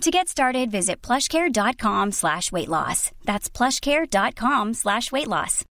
[0.00, 3.10] To get started, visit plushcare.com slash weight loss.
[3.24, 5.64] That's plushcare.com slash weight loss.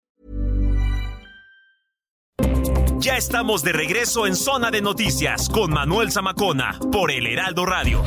[3.00, 8.02] Ya estamos de regreso en Zona de Noticias con Manuel Zamacona por El Heraldo Radio.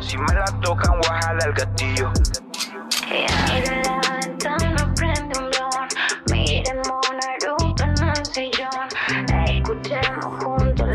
[0.00, 2.12] Si me la tocan, guajala el gatillo.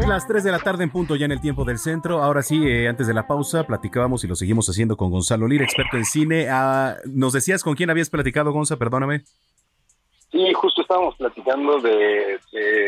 [0.07, 2.21] Las 3 de la tarde en punto ya en el tiempo del centro.
[2.21, 5.63] Ahora sí, eh, antes de la pausa, platicábamos y lo seguimos haciendo con Gonzalo Lira,
[5.63, 6.47] experto en cine.
[6.49, 9.23] Ah, nos decías con quién habías platicado, Gonza, perdóname.
[10.31, 12.39] Sí, justo estábamos platicando de,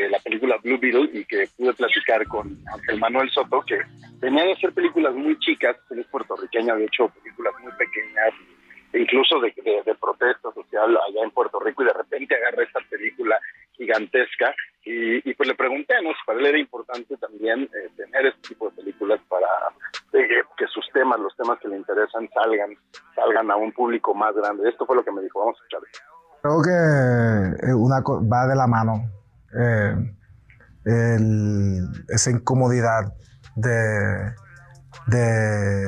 [0.10, 2.60] la película Blue Beetle y que pude platicar con
[3.00, 3.80] Manuel Soto, que
[4.20, 8.34] venía de hacer películas muy chicas, él es puertorriqueño, había hecho películas muy pequeñas,
[8.94, 12.80] incluso de, de, de, protesta social allá en Puerto Rico, y de repente agarra esta
[12.90, 13.36] película
[13.78, 14.54] gigantesca.
[14.84, 16.10] Y, y pues le pregunté, ¿no?
[16.10, 19.48] Si para él era importante también eh, tener este tipo de películas para
[20.14, 22.78] eh, que sus temas, los temas que le interesan, salgan,
[23.16, 24.70] salgan a un público más grande.
[24.70, 25.82] Esto fue lo que me dijo, vamos a escuchar.
[26.42, 29.02] Creo que una va de la mano
[29.58, 29.96] eh,
[32.10, 33.14] esa incomodidad
[33.56, 34.36] de,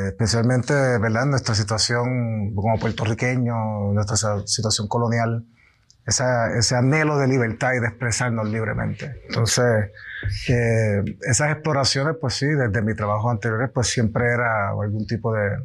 [0.07, 1.25] especialmente ¿verdad?
[1.25, 5.45] nuestra situación como puertorriqueños, nuestra situación colonial,
[6.07, 9.21] esa, ese anhelo de libertad y de expresarnos libremente.
[9.27, 9.91] Entonces,
[10.49, 15.59] eh, esas exploraciones, pues sí, desde mi trabajo anterior, pues siempre era algún tipo de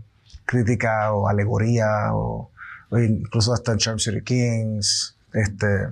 [0.44, 2.50] crítica o alegoría o,
[2.90, 5.88] o incluso hasta en Charm City Kings, este,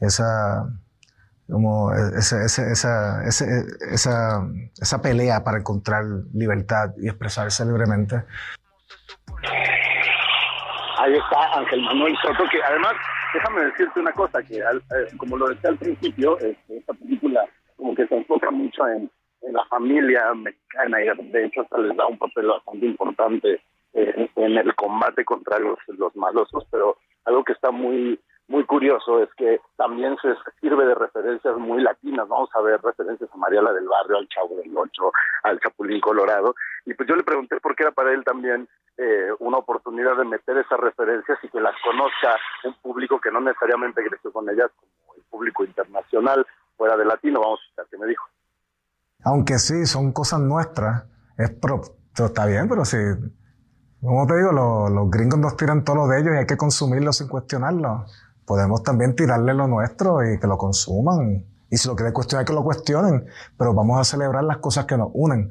[0.00, 0.68] esa,
[1.50, 4.46] como esa, esa, esa, esa,
[4.80, 8.22] esa pelea para encontrar libertad y expresarse libremente.
[10.98, 12.92] Ahí está Ángel Manuel Soto, que además,
[13.34, 17.44] déjame decirte una cosa, que al, eh, como lo decía al principio, este, esta película
[17.76, 19.10] como que se enfoca mucho en,
[19.52, 23.60] la familia mexicana y de hecho hasta les da un papel bastante importante
[23.92, 26.96] eh, en el combate contra los, los malosos, pero
[27.26, 32.28] algo que está muy muy curioso es que también se sirve de referencias muy latinas.
[32.28, 35.12] Vamos a ver referencias a Mariela del Barrio, al Chavo del Ocho,
[35.44, 36.54] al Chapulín Colorado.
[36.84, 38.68] Y pues yo le pregunté por qué era para él también
[38.98, 43.40] eh, una oportunidad de meter esas referencias y que las conozca un público que no
[43.40, 47.40] necesariamente creció con ellas, como el público internacional fuera de latino.
[47.40, 48.26] Vamos a ver qué me dijo.
[49.24, 51.06] Aunque sí, son cosas nuestras,
[51.38, 51.80] es pro,
[52.14, 52.98] está bien, pero sí.
[54.02, 56.58] Como te digo, los, los gringos nos tiran todo lo de ellos y hay que
[56.58, 58.04] consumirlo sin cuestionarlo
[58.46, 61.44] podemos también tirarle lo nuestro y que lo consuman.
[61.70, 63.26] Y si lo quieren cuestionar, que lo cuestionen.
[63.58, 65.48] Pero vamos a celebrar las cosas que nos unen.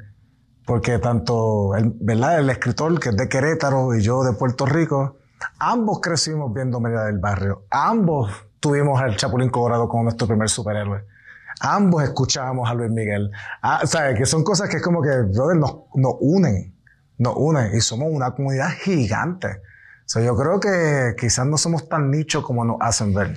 [0.66, 2.38] Porque tanto el, ¿verdad?
[2.38, 5.18] el escritor, que es de Querétaro, y yo de Puerto Rico,
[5.58, 7.64] ambos crecimos viendo Media del Barrio.
[7.70, 11.04] Ambos tuvimos al Chapulín Colorado como nuestro primer superhéroe.
[11.60, 13.30] Ambos escuchábamos a Luis Miguel.
[13.60, 14.18] Ah, ¿sabes?
[14.18, 16.74] Que son cosas que es como que, brother, nos, nos unen.
[17.18, 17.74] Nos unen.
[17.74, 19.60] Y somos una comunidad gigante.
[20.06, 23.28] So, yo creo que quizás no somos tan nicho como nos hacen ver.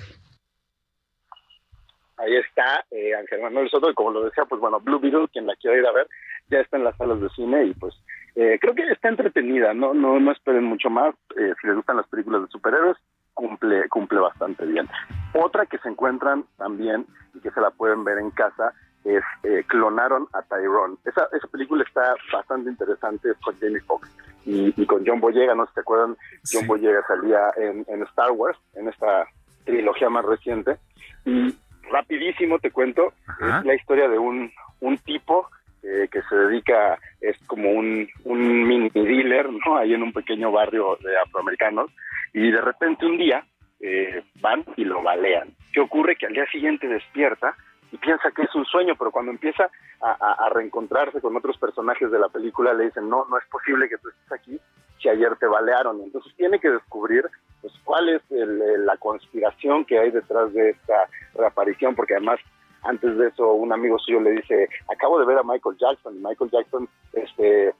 [2.17, 5.45] Ahí está eh, Ángel Manuel Soto, y como lo decía, pues bueno, Blue Beetle, quien
[5.45, 6.07] la quiera ir a ver,
[6.49, 7.93] ya está en las salas de cine y pues
[8.35, 11.15] eh, creo que está entretenida, no no no esperen mucho más.
[11.37, 12.97] Eh, si les gustan las películas de superhéroes,
[13.33, 14.87] cumple cumple bastante bien.
[15.33, 18.73] Otra que se encuentran también y que se la pueden ver en casa
[19.03, 20.97] es eh, Clonaron a Tyrone.
[21.05, 24.09] Esa, esa película está bastante interesante, es con Jamie Foxx
[24.47, 26.57] y, y, con John Boyega, no sé si te acuerdan, sí.
[26.57, 29.27] John Boyega salía en, en, Star Wars, en esta
[29.65, 30.77] trilogía más reciente,
[31.25, 31.53] y
[31.91, 33.59] rapidísimo te cuento, Ajá.
[33.59, 35.49] es la historia de un, un tipo
[35.83, 39.77] eh, que se dedica, es como un, un mini dealer, ¿no?
[39.77, 41.91] Ahí en un pequeño barrio de afroamericanos,
[42.33, 43.45] y de repente un día
[43.81, 45.49] eh, van y lo balean.
[45.73, 46.15] ¿Qué ocurre?
[46.15, 47.55] Que al día siguiente despierta
[47.91, 49.69] y piensa que es un sueño, pero cuando empieza
[50.01, 53.97] a, reencontrarse con otros personajes de la película le dicen, no, no es posible que
[53.97, 54.59] tú estés aquí
[55.01, 56.01] si ayer te balearon.
[56.01, 57.25] Entonces tiene que descubrir
[57.61, 62.39] pues, cuál es el, la conspiración que hay detrás de esta reaparición, porque además
[62.83, 66.19] antes de eso un amigo suyo le dice, acabo de ver a Michael Jackson, y
[66.19, 67.73] Michael Jackson este,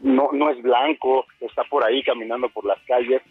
[0.00, 3.22] no, no es blanco, está por ahí caminando por las calles.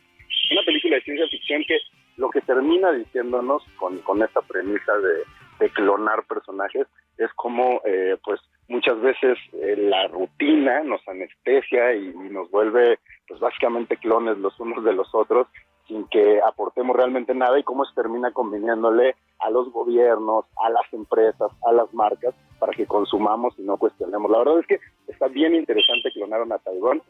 [0.52, 1.78] Una película de ciencia ficción que
[2.18, 5.24] lo que termina diciéndonos con, con esta premisa de
[5.60, 12.14] de clonar personajes es como eh, pues muchas veces eh, la rutina nos anestesia y,
[12.30, 15.48] nos vuelve pues básicamente clones los unos de los otros
[15.88, 20.94] sin que aportemos realmente nada y cómo se termina conviniéndole a los gobiernos, a las
[20.94, 24.30] empresas, a las marcas para que consumamos y no cuestionemos.
[24.30, 27.02] La verdad es que está bien interesante clonaron a Taiwán,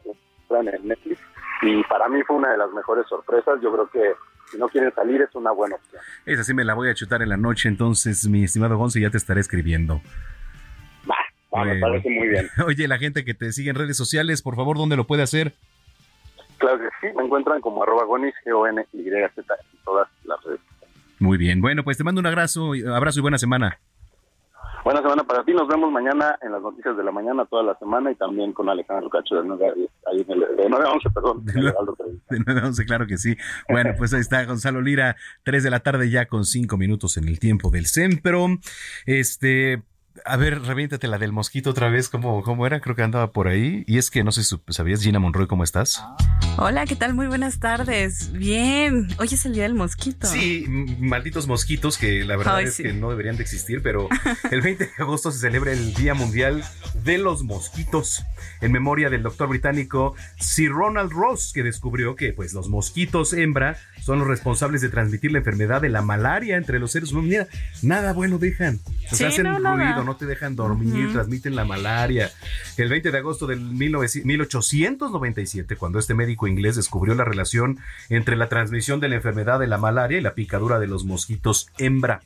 [0.50, 1.20] en Netflix
[1.62, 3.60] y para mí fue una de las mejores sorpresas.
[3.60, 4.14] Yo creo que
[4.50, 6.02] si no quieren salir es una buena opción.
[6.26, 9.10] Esa sí me la voy a chutar en la noche, entonces mi estimado Gonzo ya
[9.10, 10.00] te estaré escribiendo.
[11.52, 12.48] Va, me parece muy bien.
[12.66, 15.54] Oye, la gente que te sigue en redes sociales, por favor, ¿dónde lo puede hacer?
[16.58, 20.08] Claro que sí, me encuentran como arroba gonis, g o n y z en todas
[20.24, 20.60] las redes.
[21.18, 23.78] Muy bien, bueno, pues te mando un abrazo, abrazo y buena semana.
[24.84, 25.52] Buena semana para ti.
[25.52, 28.68] Nos vemos mañana en las noticias de la mañana, toda la semana, y también con
[28.68, 31.44] Alejandro Cacho de 9 a, ahí de 9 a 11, perdón.
[31.44, 31.74] De 9,
[32.30, 33.36] de 9 a 11, claro que sí.
[33.68, 37.28] Bueno, pues ahí está Gonzalo Lira, 3 de la tarde ya con 5 minutos en
[37.28, 38.46] el tiempo del centro.
[39.04, 39.82] Este,
[40.24, 42.80] a ver, reviéntate la del mosquito otra vez, ¿cómo, ¿cómo era?
[42.80, 43.84] Creo que andaba por ahí.
[43.86, 46.04] Y es que no sé si sabías, Gina Monroy, ¿cómo estás?
[46.56, 47.14] Hola, ¿qué tal?
[47.14, 48.32] Muy buenas tardes.
[48.32, 49.08] Bien.
[49.18, 50.26] Hoy es el día del mosquito.
[50.26, 50.66] Sí,
[50.98, 54.08] malditos mosquitos que la verdad es que no deberían de existir, pero
[54.50, 56.64] el 20 de agosto se celebra el Día Mundial
[57.04, 58.24] de los Mosquitos
[58.60, 63.78] en memoria del doctor británico Sir Ronald Ross, que descubrió que pues los mosquitos hembra
[64.02, 67.30] son los responsables de transmitir la enfermedad de la malaria entre los seres humanos.
[67.30, 67.46] Mira,
[67.82, 68.80] nada bueno dejan.
[69.10, 72.30] Se hacen ruido, no te dejan dormir, transmiten la malaria.
[72.76, 78.48] El 20 de agosto del 1897, cuando este médico inglés descubrió la relación entre la
[78.48, 82.22] transmisión de la enfermedad de la malaria y la picadura de los mosquitos hembra.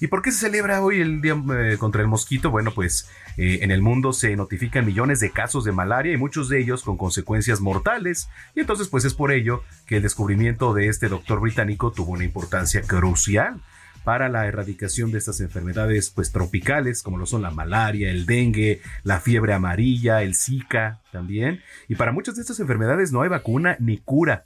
[0.00, 2.50] ¿Y por qué se celebra hoy el Día eh, contra el Mosquito?
[2.50, 6.48] Bueno, pues eh, en el mundo se notifican millones de casos de malaria y muchos
[6.48, 8.28] de ellos con consecuencias mortales.
[8.54, 12.24] Y entonces, pues es por ello que el descubrimiento de este doctor británico tuvo una
[12.24, 13.60] importancia crucial
[14.04, 18.82] para la erradicación de estas enfermedades pues tropicales como lo son la malaria, el dengue,
[19.02, 21.62] la fiebre amarilla, el zika también.
[21.88, 24.44] Y para muchas de estas enfermedades no hay vacuna ni cura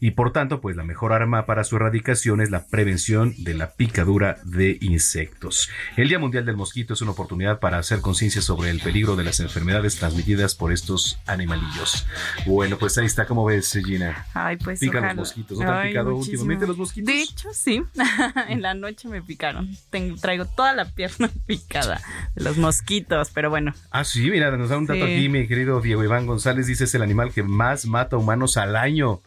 [0.00, 3.72] y por tanto, pues la mejor arma para su erradicación es la prevención de la
[3.72, 5.68] picadura de insectos.
[5.96, 9.24] El Día Mundial del Mosquito es una oportunidad para hacer conciencia sobre el peligro de
[9.24, 12.06] las enfermedades transmitidas por estos animalillos.
[12.46, 14.26] Bueno, pues ahí está, ¿cómo ves, Gina?
[14.34, 17.06] Ay, pues Pican los mosquitos, ¿no te han picado últimamente los mosquitos?
[17.12, 17.82] De hecho, sí.
[18.48, 19.68] en la noche me picaron.
[19.90, 22.00] Tengo, traigo toda la pierna picada
[22.34, 23.74] de los mosquitos, pero bueno.
[23.90, 26.94] Ah, sí, mira, nos da un dato aquí, mi querido Diego Iván González, dice es
[26.94, 29.20] el animal que más mata humanos al año.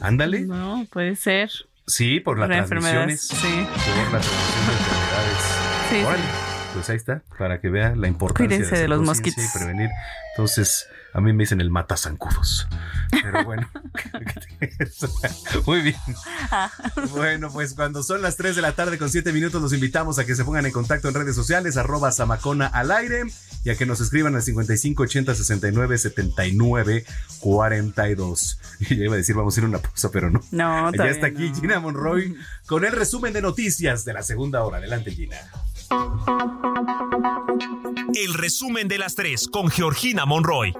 [0.00, 0.40] Ándale.
[0.40, 1.50] No, puede ser.
[1.86, 3.22] Sí, por las transmisiones.
[3.22, 3.34] Sí.
[3.34, 5.42] Por la transmisión de enfermedades.
[5.90, 6.02] Sí,
[6.74, 9.88] Pues ahí está, para que vea la importancia de, los mosquitos y prevenir.
[10.32, 12.66] Entonces, a mí me dicen el mata zancudos.
[13.10, 13.68] Pero bueno.
[15.66, 15.96] Muy bien.
[17.10, 20.26] Bueno, pues cuando son las 3 de la tarde con 7 minutos, los invitamos a
[20.26, 23.22] que se pongan en contacto en redes sociales, arroba Samacona al aire,
[23.64, 27.04] y a que nos escriban al 55 80 69 79
[27.40, 28.58] 42.
[28.80, 30.40] Y ya iba a decir, vamos a ir a una pausa, pero no.
[30.50, 34.78] No, Ya está aquí Gina Monroy con el resumen de noticias de la segunda hora.
[34.78, 35.36] Adelante, Gina.
[38.14, 40.74] El resumen de las 3 con Georgina Monroy.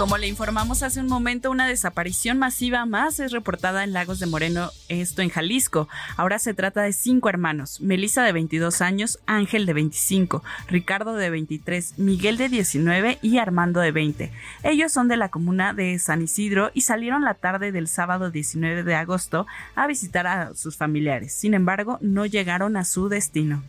[0.00, 4.24] Como le informamos hace un momento, una desaparición masiva más es reportada en Lagos de
[4.24, 5.90] Moreno, esto en Jalisco.
[6.16, 11.28] Ahora se trata de cinco hermanos, Melissa de 22 años, Ángel de 25, Ricardo de
[11.28, 14.32] 23, Miguel de 19 y Armando de 20.
[14.62, 18.84] Ellos son de la comuna de San Isidro y salieron la tarde del sábado 19
[18.84, 21.34] de agosto a visitar a sus familiares.
[21.34, 23.62] Sin embargo, no llegaron a su destino.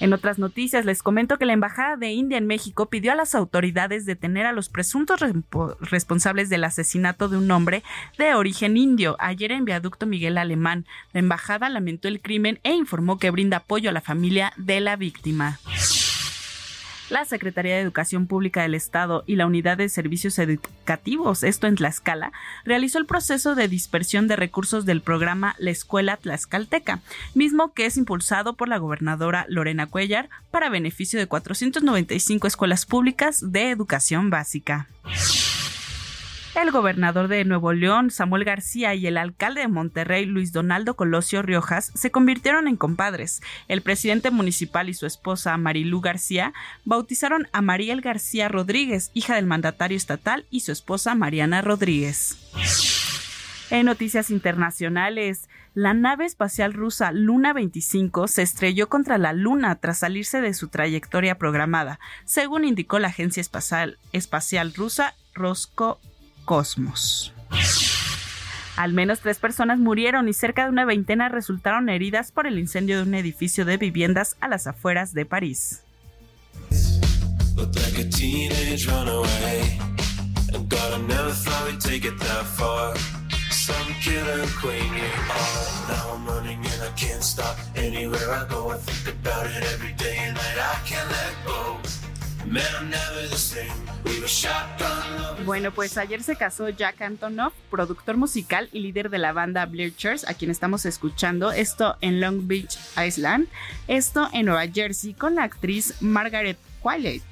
[0.00, 3.34] En otras noticias, les comento que la Embajada de India en México pidió a las
[3.34, 5.20] autoridades detener a los presuntos
[5.80, 7.82] responsables del asesinato de un hombre
[8.18, 9.16] de origen indio.
[9.18, 13.90] Ayer en Viaducto Miguel Alemán, la embajada lamentó el crimen e informó que brinda apoyo
[13.90, 15.58] a la familia de la víctima.
[17.10, 21.74] La Secretaría de Educación Pública del Estado y la Unidad de Servicios Educativos, esto en
[21.74, 22.32] Tlaxcala,
[22.64, 27.00] realizó el proceso de dispersión de recursos del programa La Escuela Tlaxcalteca,
[27.34, 33.52] mismo que es impulsado por la gobernadora Lorena Cuellar para beneficio de 495 escuelas públicas
[33.52, 34.86] de educación básica.
[36.56, 41.42] El gobernador de Nuevo León, Samuel García, y el alcalde de Monterrey, Luis Donaldo Colosio
[41.42, 43.40] Riojas, se convirtieron en compadres.
[43.68, 46.52] El presidente municipal y su esposa, Marilú García,
[46.84, 52.36] bautizaron a Mariel García Rodríguez, hija del mandatario estatal, y su esposa, Mariana Rodríguez.
[53.70, 60.00] En noticias internacionales, La nave espacial rusa Luna 25 se estrelló contra la Luna tras
[60.00, 65.14] salirse de su trayectoria programada, según indicó la agencia espacial, espacial rusa
[66.40, 67.32] Roscosmos.
[68.76, 72.96] Al menos tres personas murieron y cerca de una veintena resultaron heridas por el incendio
[72.96, 75.84] de un edificio de viviendas a las afueras de París.
[95.44, 100.28] Bueno, pues ayer se casó Jack Antonoff, productor musical y líder de la banda Bleachers,
[100.28, 103.48] a quien estamos escuchando, esto en Long Beach Island,
[103.88, 107.22] esto en Nueva Jersey, con la actriz Margaret Qualley.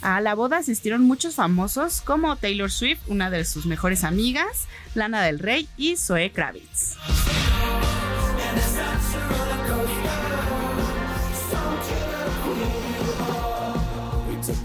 [0.00, 5.22] A la boda asistieron muchos famosos como Taylor Swift, una de sus mejores amigas, Lana
[5.22, 6.96] del Rey y Zoe Kravitz.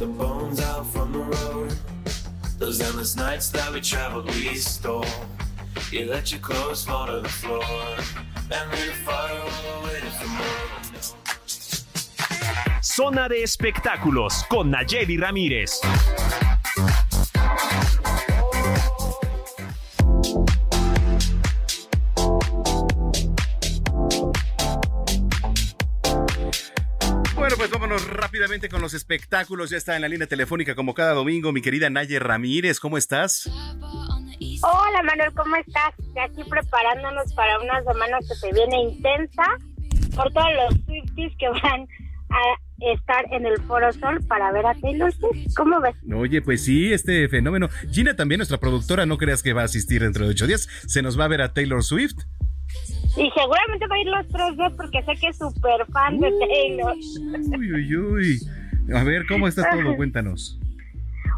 [0.03, 1.73] The bones out from the road.
[2.59, 5.05] Those endless nights that we traveled, we stole.
[5.91, 7.63] You let your clothes fall to the floor.
[8.51, 9.43] And a fire
[9.83, 10.73] waiting for more.
[12.81, 15.79] Zona de espectáculos con Nayeli Ramírez.
[27.57, 29.69] Pues vámonos rápidamente con los espectáculos.
[29.69, 32.79] Ya está en la línea telefónica como cada domingo mi querida Naye Ramírez.
[32.79, 33.47] ¿Cómo estás?
[33.47, 35.93] Hola Manuel, ¿cómo estás?
[36.23, 39.43] Aquí preparándonos para una semana que se viene intensa
[40.15, 41.87] por todos los Swifties que van
[42.29, 45.53] a estar en el Foro Sol para ver a Taylor Swift.
[45.55, 45.95] ¿Cómo ves?
[46.15, 47.69] Oye, pues sí, este fenómeno.
[47.91, 50.67] Gina también, nuestra productora, no creas que va a asistir dentro de ocho días.
[50.87, 52.23] Se nos va a ver a Taylor Swift.
[53.15, 56.31] Y seguramente va a ir los tres días porque sé que es súper fan de
[56.39, 56.95] Taylor.
[57.57, 58.39] Uy, uy, uy.
[58.95, 59.95] A ver, ¿cómo está todo?
[59.95, 60.59] Cuéntanos.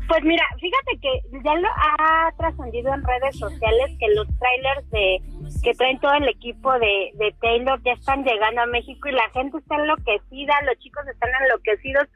[0.08, 5.22] Pues mira, fíjate que ya lo ha trascendido en redes sociales que los trailers de
[5.64, 9.30] que traen todo el equipo de, de Taylor ya están llegando a México y la
[9.32, 12.08] gente está enloquecida, los chicos están enloquecidos.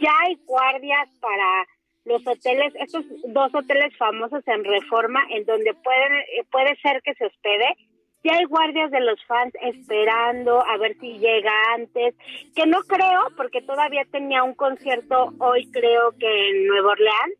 [0.00, 1.66] Ya hay guardias para
[2.04, 6.12] los hoteles, estos dos hoteles famosos en Reforma, en donde pueden,
[6.50, 7.76] puede ser que se hospede
[8.24, 12.14] ya hay guardias de los fans esperando a ver si llega antes,
[12.54, 17.38] que no creo, porque todavía tenía un concierto hoy creo que en Nueva Orleans,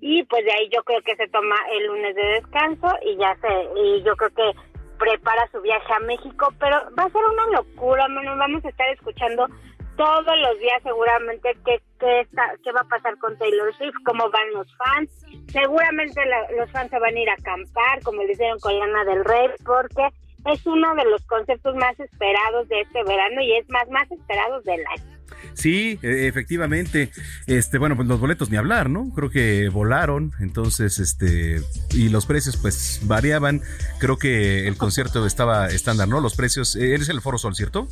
[0.00, 3.36] y pues de ahí yo creo que se toma el lunes de descanso y ya
[3.36, 4.58] se, y yo creo que
[4.98, 8.88] prepara su viaje a México, pero va a ser una locura, mano, vamos a estar
[8.90, 9.46] escuchando
[9.96, 14.30] todos los días seguramente qué, qué, está, qué va a pasar con Taylor Swift, cómo
[14.30, 15.10] van los fans.
[15.52, 16.20] Seguramente
[16.56, 19.48] los fans se van a ir a acampar, como le hicieron con Lana del Rey,
[19.64, 20.08] porque
[20.52, 24.64] es uno de los conceptos más esperados de este verano y es más, más esperados
[24.64, 25.16] del año.
[25.54, 27.10] Sí, e, efectivamente.
[27.46, 29.10] Este, bueno, pues los boletos ni hablar, ¿no?
[29.14, 31.60] Creo que volaron, entonces, este,
[31.90, 33.62] y los precios pues variaban.
[33.98, 36.20] Creo que el concierto estaba estándar, ¿no?
[36.20, 37.88] Los precios, eh, eres el Foro Sol, ¿cierto?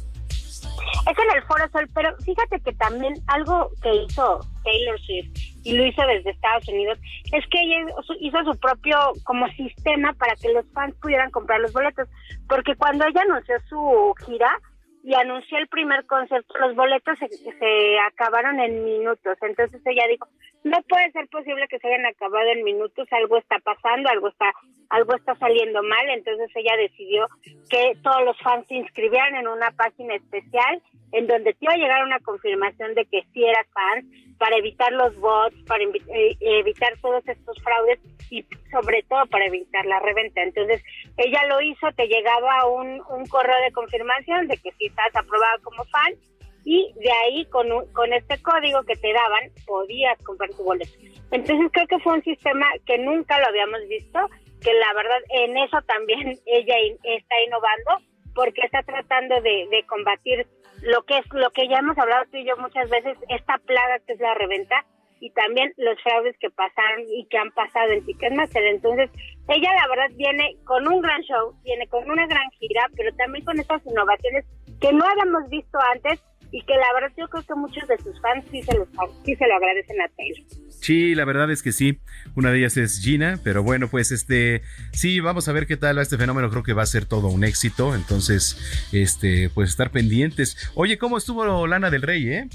[1.07, 5.77] Es en el Foro Sol, pero fíjate que también algo que hizo Taylor Swift y
[5.77, 6.99] lo hizo desde Estados Unidos
[7.31, 11.75] es que ella hizo su propio como sistema para que los fans pudieran comprar los
[11.75, 12.09] boletos,
[12.49, 14.59] porque cuando ella anunció su gira,
[15.05, 19.37] y anunció el primer concierto, los boletos se, se, acabaron en minutos.
[19.43, 20.27] Entonces ella dijo,
[20.65, 24.51] no puede ser posible que se hayan acabado en minutos, algo está pasando, algo está,
[24.89, 26.09] algo está saliendo mal.
[26.09, 27.29] Entonces ella decidió
[27.69, 30.81] que todos los fans se inscribieran en una página especial
[31.13, 34.91] en donde te iba a llegar una confirmación de que sí eras fan, para evitar
[34.93, 38.01] los bots, para eh, evitar todos estos fraudes
[38.31, 40.43] y sobre todo para evitar la reventa.
[40.43, 40.83] Entonces,
[41.17, 45.63] ella lo hizo, te llegaba un, un correo de confirmación de que sí estás aprobado
[45.63, 46.15] como fan
[46.65, 50.93] y de ahí con, con este código que te daban podías comprar tu boleto.
[51.31, 54.19] Entonces creo que fue un sistema que nunca lo habíamos visto,
[54.63, 60.47] que la verdad en eso también ella está innovando porque está tratando de, de combatir
[60.83, 64.01] lo que es lo que ya hemos hablado tú y yo muchas veces, esta plaga
[64.07, 64.85] que es la reventa
[65.25, 68.63] y también los fraudes que pasaron y que han pasado en Ticketmaster.
[68.65, 69.09] Entonces,
[69.49, 73.43] ella la verdad viene con un gran show, viene con una gran gira, pero también
[73.43, 74.45] con estas innovaciones
[74.83, 76.21] que no habíamos visto antes
[76.53, 78.87] y que la verdad yo creo que muchos de sus fans sí se, los,
[79.25, 80.45] sí se lo agradecen a Taylor.
[80.69, 82.01] Sí, la verdad es que sí.
[82.37, 84.61] Una de ellas es Gina, pero bueno, pues este,
[84.93, 86.51] sí, vamos a ver qué tal va este fenómeno.
[86.51, 87.95] Creo que va a ser todo un éxito.
[87.95, 90.71] Entonces, este, pues estar pendientes.
[90.75, 92.49] Oye, ¿cómo estuvo Lana del Rey, eh?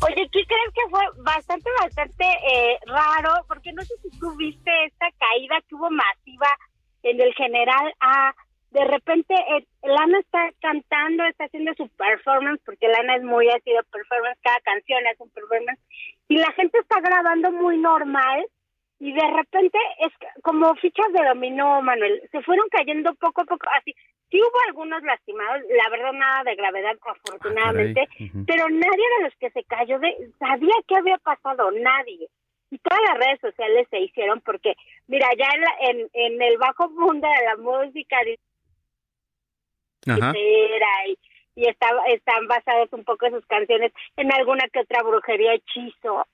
[0.00, 3.44] Oye, ¿qué crees que fue bastante, bastante eh, raro?
[3.48, 6.48] Porque no sé si tú viste esta caída que hubo masiva
[7.02, 8.34] en el general A
[8.70, 13.70] de repente eh, Lana está cantando, está haciendo su performance, porque Lana es muy así
[13.70, 15.80] de performance, cada canción es un performance,
[16.28, 18.44] y la gente está grabando muy normal,
[19.00, 20.12] y de repente es
[20.42, 23.94] como fichas de dominó, Manuel, se fueron cayendo poco a poco, así,
[24.30, 29.34] sí hubo algunos lastimados, la verdad nada de gravedad afortunadamente, Ah, pero nadie de los
[29.36, 32.28] que se cayó de, sabía qué había pasado, nadie.
[32.70, 34.74] Y todas las redes sociales se hicieron porque,
[35.06, 38.16] mira, ya en, la- en, en el bajo mundo de la música,
[40.06, 40.32] Ajá.
[40.36, 41.18] y,
[41.62, 46.26] y está- están basadas un poco sus canciones en alguna que otra brujería hechizo.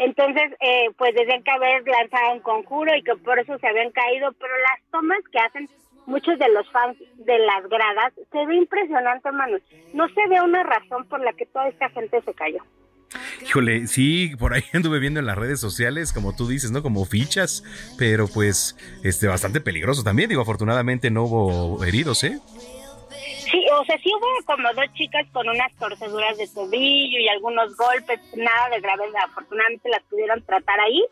[0.00, 3.90] Entonces, eh, pues decían que haber lanzado un conjuro y que por eso se habían
[3.90, 5.68] caído, pero las tomas que hacen
[6.06, 9.58] muchos de los fans de las gradas, se ve impresionante, Manu.
[9.92, 12.64] No se ve una razón por la que toda esta gente se cayó.
[13.42, 16.82] Híjole, sí, por ahí anduve viendo en las redes sociales, como tú dices, ¿no?
[16.82, 17.62] Como fichas,
[17.98, 20.30] pero pues, este, bastante peligroso también.
[20.30, 22.38] Digo, afortunadamente no hubo heridos, ¿eh?
[23.10, 27.76] Sí, o sea, sí hubo como dos chicas con unas torceduras de tobillo y algunos
[27.76, 29.24] golpes, nada de gravedad.
[29.24, 31.04] Afortunadamente las pudieron tratar ahí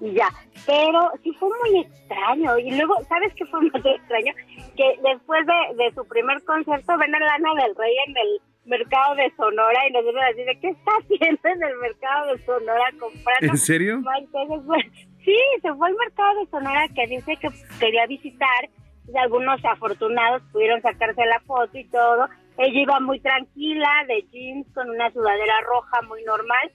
[0.00, 0.28] y ya.
[0.66, 2.58] Pero sí fue muy extraño.
[2.58, 4.32] Y luego, ¿sabes qué fue muy extraño?
[4.76, 9.14] Que después de, de su primer concierto ven a Lana del Rey en el mercado
[9.14, 13.52] de Sonora y nosotros así de ¿qué está haciendo en el mercado de Sonora comprando?
[13.52, 14.02] ¿En serio?
[14.18, 14.84] Entonces, pues,
[15.24, 17.48] sí, se fue al mercado de Sonora que dice que
[17.78, 18.68] quería visitar
[19.12, 22.28] y algunos afortunados pudieron sacarse la foto y todo.
[22.58, 26.70] Ella iba muy tranquila, de jeans, con una sudadera roja muy normal,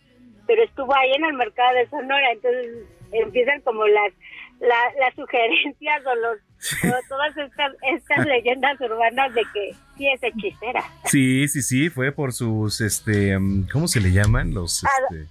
[0.48, 4.14] pero estuvo ahí en el mercado de Sonora, entonces empiezan como las
[4.60, 6.38] la- las sugerencias o los
[6.94, 10.84] o todas estas estas leyendas urbanas de que sí es hechicera.
[11.06, 14.54] Sí, sí, sí, fue por sus, este, mm, ¿cómo se le llaman?
[14.54, 15.28] Los, este...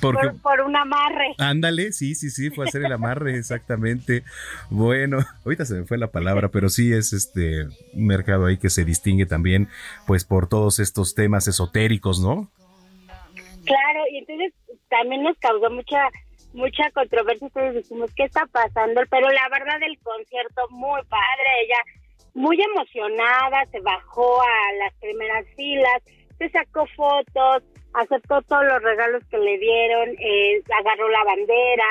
[0.00, 0.28] Porque...
[0.28, 1.34] Por, por un amarre.
[1.38, 4.24] Ándale, sí, sí, sí, fue hacer el amarre, exactamente.
[4.70, 8.84] Bueno, ahorita se me fue la palabra, pero sí es este mercado ahí que se
[8.84, 9.68] distingue también,
[10.06, 12.50] pues por todos estos temas esotéricos, ¿no?
[13.64, 14.54] Claro, y entonces
[14.88, 16.08] también nos causó mucha
[16.54, 19.02] mucha controversia, entonces dijimos, ¿qué está pasando?
[19.10, 21.78] Pero la verdad el concierto muy padre, ella
[22.34, 26.02] muy emocionada, se bajó a las primeras filas,
[26.38, 27.62] se sacó fotos,
[27.94, 31.84] aceptó todos los regalos que le dieron, eh, agarró la bandera,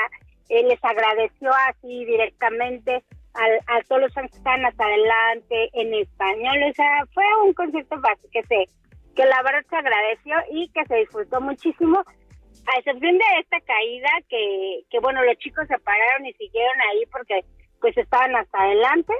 [0.48, 3.02] eh, les agradeció así directamente
[3.34, 7.96] al- a, todos los que están hasta adelante en español, o sea, fue un concierto
[8.32, 8.66] que se
[9.14, 14.08] que la verdad se agradeció y que se disfrutó muchísimo, a excepción de esta caída
[14.28, 17.40] que, que bueno, los chicos se pararon y siguieron ahí porque
[17.80, 19.12] pues estaban hasta adelante,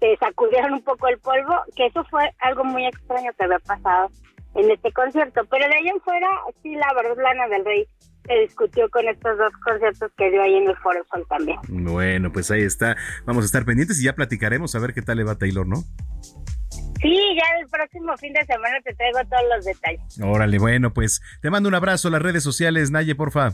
[0.00, 4.10] se sacudieron un poco el polvo, que eso fue algo muy extraño que había pasado
[4.56, 6.28] en este concierto, pero de ahí en fuera,
[6.62, 7.86] sí, la verdad, Lana del Rey
[8.26, 11.58] se discutió con estos dos conciertos que dio ahí en el Foro Sol también.
[11.68, 12.96] Bueno, pues ahí está.
[13.24, 15.66] Vamos a estar pendientes y ya platicaremos a ver qué tal le va a Taylor,
[15.66, 15.76] ¿no?
[17.00, 20.20] Sí, ya el próximo fin de semana te traigo todos los detalles.
[20.20, 22.10] Órale, bueno, pues te mando un abrazo.
[22.10, 23.50] Las redes sociales, Naye, porfa.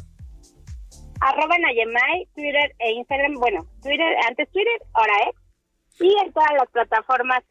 [1.21, 6.69] Arroba Nayemay, Twitter e Instagram, bueno, Twitter, antes Twitter, ahora es, y en todas las
[6.71, 7.45] plataformas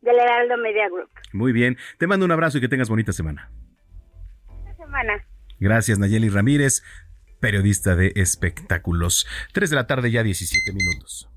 [0.00, 1.10] del Heraldo Media Group.
[1.32, 1.76] Muy bien.
[1.98, 3.50] Te mando un abrazo y que tengas bonita semana.
[4.70, 5.24] Esta semana.
[5.60, 6.82] Gracias, Nayeli Ramírez,
[7.40, 9.26] periodista de espectáculos.
[9.52, 11.28] 3 de la tarde, ya 17 minutos.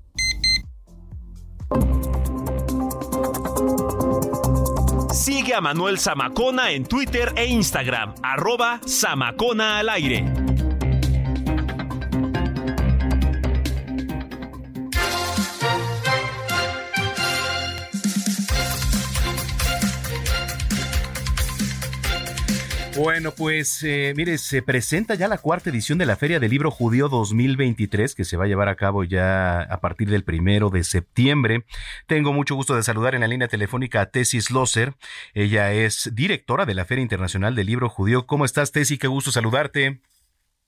[5.12, 10.24] Sigue a Manuel Zamacona en Twitter e Instagram, arroba Zamacona al aire.
[23.02, 26.70] Bueno, pues eh, mire, se presenta ya la cuarta edición de la Feria del Libro
[26.70, 30.84] Judío 2023 que se va a llevar a cabo ya a partir del primero de
[30.84, 31.64] septiembre.
[32.06, 34.94] Tengo mucho gusto de saludar en la línea telefónica a Tessie Slosser.
[35.34, 38.24] Ella es directora de la Feria Internacional del Libro Judío.
[38.24, 38.98] ¿Cómo estás, Tessie?
[38.98, 40.00] Qué gusto saludarte.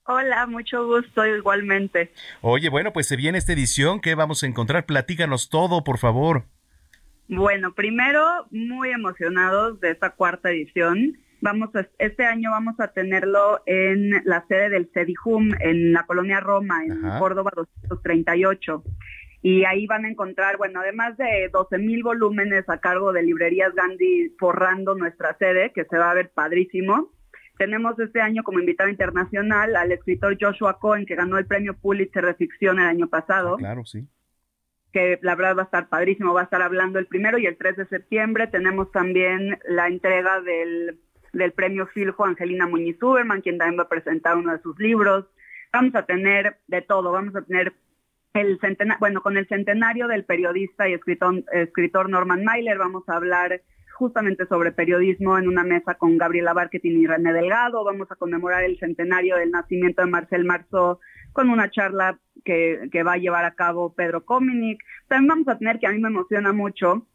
[0.03, 2.11] Hola, mucho gusto igualmente.
[2.41, 4.01] Oye, bueno, pues se viene esta edición.
[4.01, 4.85] ¿Qué vamos a encontrar?
[4.85, 6.43] Platícanos todo, por favor.
[7.29, 11.17] Bueno, primero, muy emocionados de esta cuarta edición.
[11.41, 16.39] Vamos a, este año vamos a tenerlo en la sede del CEDIJUM, en la colonia
[16.39, 17.19] Roma, en Ajá.
[17.19, 18.83] Córdoba 238.
[19.41, 23.75] Y ahí van a encontrar, bueno, además de 12 mil volúmenes a cargo de librerías
[23.75, 27.11] Gandhi forrando nuestra sede, que se va a ver padrísimo.
[27.59, 32.25] Tenemos este año como invitado internacional al escritor Joshua Cohen, que ganó el premio Pulitzer
[32.25, 33.57] de ficción el año pasado.
[33.57, 34.07] Claro, sí.
[34.91, 37.55] que la verdad va a estar padrísimo, va a estar hablando el primero y el
[37.55, 38.47] 3 de septiembre.
[38.47, 40.99] Tenemos también la entrega del,
[41.35, 45.25] del premio Filjo Angelina Muñiz Uberman, quien también va a presentar uno de sus libros.
[45.73, 47.73] Vamos a tener de todo, vamos a tener
[48.33, 53.15] el centenario, bueno, con el centenario del periodista y escritor, escritor Norman Mailer vamos a
[53.15, 53.61] hablar
[53.93, 57.83] justamente sobre periodismo en una mesa con Gabriela Barquetín y René Delgado.
[57.83, 60.99] Vamos a conmemorar el centenario del nacimiento de Marcel Marceau
[61.31, 64.83] con una charla que, va a llevar a cabo Pedro Cominic.
[65.07, 67.07] También vamos a tener, que a mí me emociona mucho,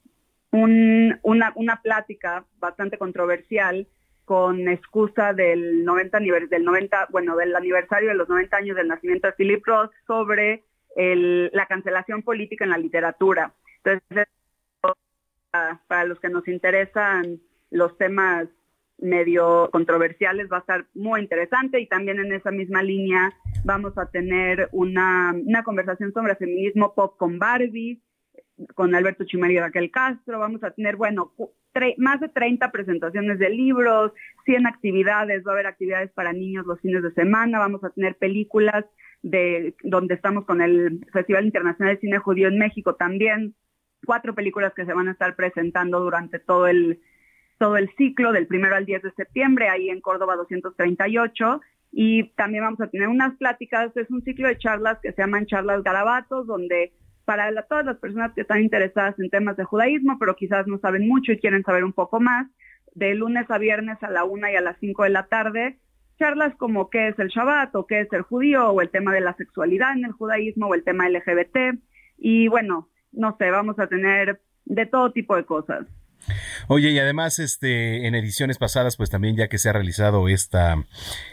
[0.52, 3.86] una, una plática bastante controversial
[4.24, 9.26] con excusa del 90, del 90, bueno, del aniversario de los 90 años del nacimiento
[9.26, 10.64] de Philip Roth sobre
[10.96, 13.54] la cancelación política en la literatura.
[13.84, 14.26] Entonces,
[15.86, 18.48] para los que nos interesan los temas
[18.98, 23.32] medio controversiales va a estar muy interesante y también en esa misma línea
[23.64, 28.00] vamos a tener una, conversación sobre feminismo pop con Barbie,
[28.74, 31.32] con Alberto Chimari y Raquel Castro, vamos a tener, bueno,
[31.98, 34.12] más de 30 presentaciones de libros,
[34.44, 38.16] 100 actividades, va a haber actividades para niños los fines de semana, vamos a tener
[38.16, 38.84] películas
[39.22, 43.54] de donde estamos con el Festival Internacional de Cine Judío en México también,
[44.04, 47.00] cuatro películas que se van a estar presentando durante todo el,
[47.58, 51.60] todo el ciclo, del primero al 10 de septiembre, ahí en Córdoba 238.
[51.92, 55.46] Y también vamos a tener unas pláticas, es un ciclo de charlas que se llaman
[55.46, 56.92] charlas garabatos, donde
[57.24, 61.06] para todas las personas que están interesadas en temas de judaísmo, pero quizás no saben
[61.06, 62.46] mucho y quieren saber un poco más,
[62.94, 65.78] de lunes a viernes a la una y a las cinco de la tarde,
[66.18, 69.22] charlas como qué es el Shabbat o qué es el judío o el tema de
[69.22, 71.80] la sexualidad en el judaísmo o el tema LGBT.
[72.18, 75.86] Y bueno, no sé, vamos a tener de todo tipo de cosas.
[76.68, 80.84] Oye, y además, este, en ediciones pasadas, pues también ya que se ha realizado esta,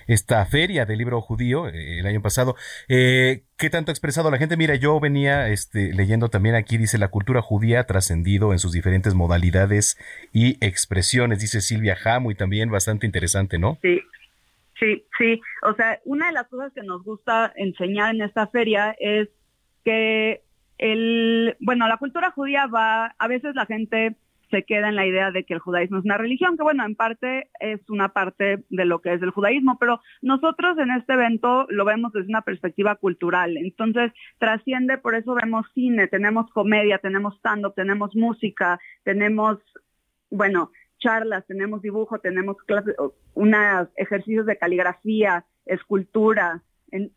[0.07, 2.55] esta feria del libro judío eh, el año pasado,
[2.87, 4.57] eh, ¿qué tanto ha expresado la gente?
[4.57, 8.71] Mira, yo venía este, leyendo también aquí, dice, la cultura judía ha trascendido en sus
[8.71, 9.97] diferentes modalidades
[10.33, 13.77] y expresiones, dice Silvia Jamo, y también bastante interesante, ¿no?
[13.81, 14.01] Sí,
[14.79, 15.41] sí, sí.
[15.63, 19.29] O sea, una de las cosas que nos gusta enseñar en esta feria es
[19.83, 20.41] que
[20.77, 24.15] el, bueno, la cultura judía va, a veces la gente
[24.49, 26.95] se queda en la idea de que el judaísmo es una religión, que bueno, en
[26.95, 31.65] parte es una parte de lo que es el judaísmo, pero nosotros en este evento
[31.69, 37.35] lo vemos desde una perspectiva cultural, entonces trasciende, por eso vemos cine, tenemos comedia, tenemos
[37.37, 39.59] stand-up, tenemos música, tenemos,
[40.29, 42.57] bueno, charlas, tenemos dibujo, tenemos
[43.95, 46.61] ejercicios de caligrafía, escultura,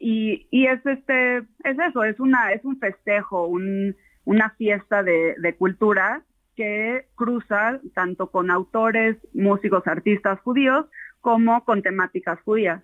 [0.01, 5.55] y, y es este, es eso, es una, es un festejo, un, una fiesta de
[5.57, 6.25] cultura
[6.61, 10.85] que cruza tanto con autores, músicos, artistas judíos,
[11.23, 12.83] como con temáticas judías.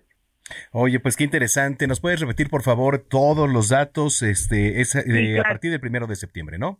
[0.71, 1.85] Oye, pues qué interesante.
[1.85, 6.15] ¿Nos puedes repetir, por favor, todos los datos este, es, a partir del primero de
[6.15, 6.79] septiembre, no?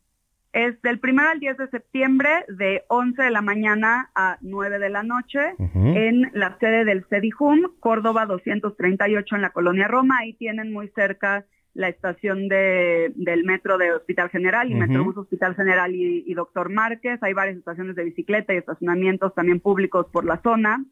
[0.53, 4.89] Es del 1 al 10 de septiembre, de 11 de la mañana a 9 de
[4.89, 10.17] la noche, en la sede del CEDIJUM, Córdoba 238 en la Colonia Roma.
[10.21, 11.45] Ahí tienen muy cerca
[11.77, 17.21] la estación de, del metro de Hospital General y Metrobús Hospital General y, Doctor Márquez.
[17.21, 20.83] Hay varias estaciones de bicicleta y estacionamientos también públicos por la zona.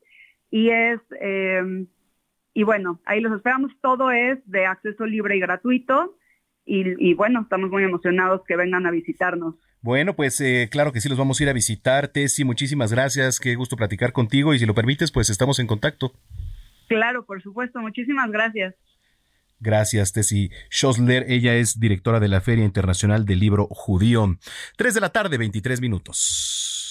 [0.51, 1.87] Y es, em,
[2.53, 3.71] y bueno, ahí los esperamos.
[3.81, 6.17] Todo es de acceso libre y gratuito.
[6.67, 9.55] Y, bueno, estamos muy emocionados que vengan a visitarnos.
[9.81, 12.09] Bueno, pues eh, claro que sí, los vamos a ir a visitar.
[12.09, 13.39] Tessy, muchísimas gracias.
[13.39, 16.11] Qué gusto platicar contigo y si lo permites, pues estamos en contacto.
[16.87, 17.79] Claro, por supuesto.
[17.79, 18.75] Muchísimas gracias.
[19.59, 21.25] Gracias, Tessy Schosler.
[21.29, 24.37] Ella es directora de la Feria Internacional del Libro Judío.
[24.77, 26.84] Tres de la tarde, 23 minutos.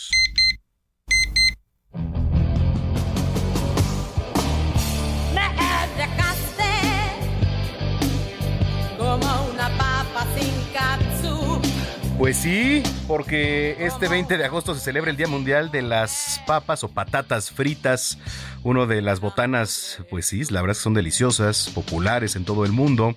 [12.24, 16.82] Pues sí, porque este 20 de agosto se celebra el Día Mundial de las Papas
[16.82, 18.16] o Patatas Fritas,
[18.62, 22.64] uno de las botanas, pues sí, la verdad es que son deliciosas, populares en todo
[22.64, 23.14] el mundo,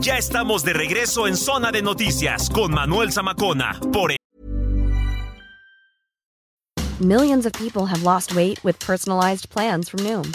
[0.00, 4.10] Ya estamos de regreso en Zona de Noticias con Manuel Zamacona por
[7.00, 10.34] Millions of people have lost weight with personalized plans from Noom,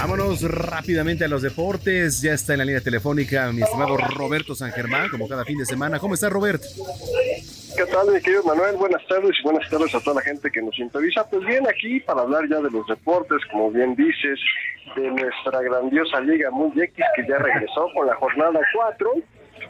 [0.00, 2.22] Vámonos rápidamente a los deportes.
[2.22, 5.66] Ya está en la línea telefónica mi estimado Roberto San Germán, como cada fin de
[5.66, 5.98] semana.
[5.98, 6.62] ¿Cómo está, Robert?
[7.76, 8.76] ¿Qué tal, mi querido Manuel?
[8.76, 11.28] Buenas tardes y buenas tardes a toda la gente que nos sintoniza.
[11.28, 14.40] Pues bien, aquí para hablar ya de los deportes, como bien dices,
[14.96, 19.12] de nuestra grandiosa Liga Muy X que ya regresó con la jornada 4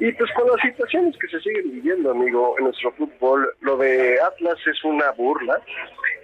[0.00, 3.54] y pues con las situaciones que se siguen viviendo, amigo, en nuestro fútbol.
[3.60, 5.60] Lo de Atlas es una burla.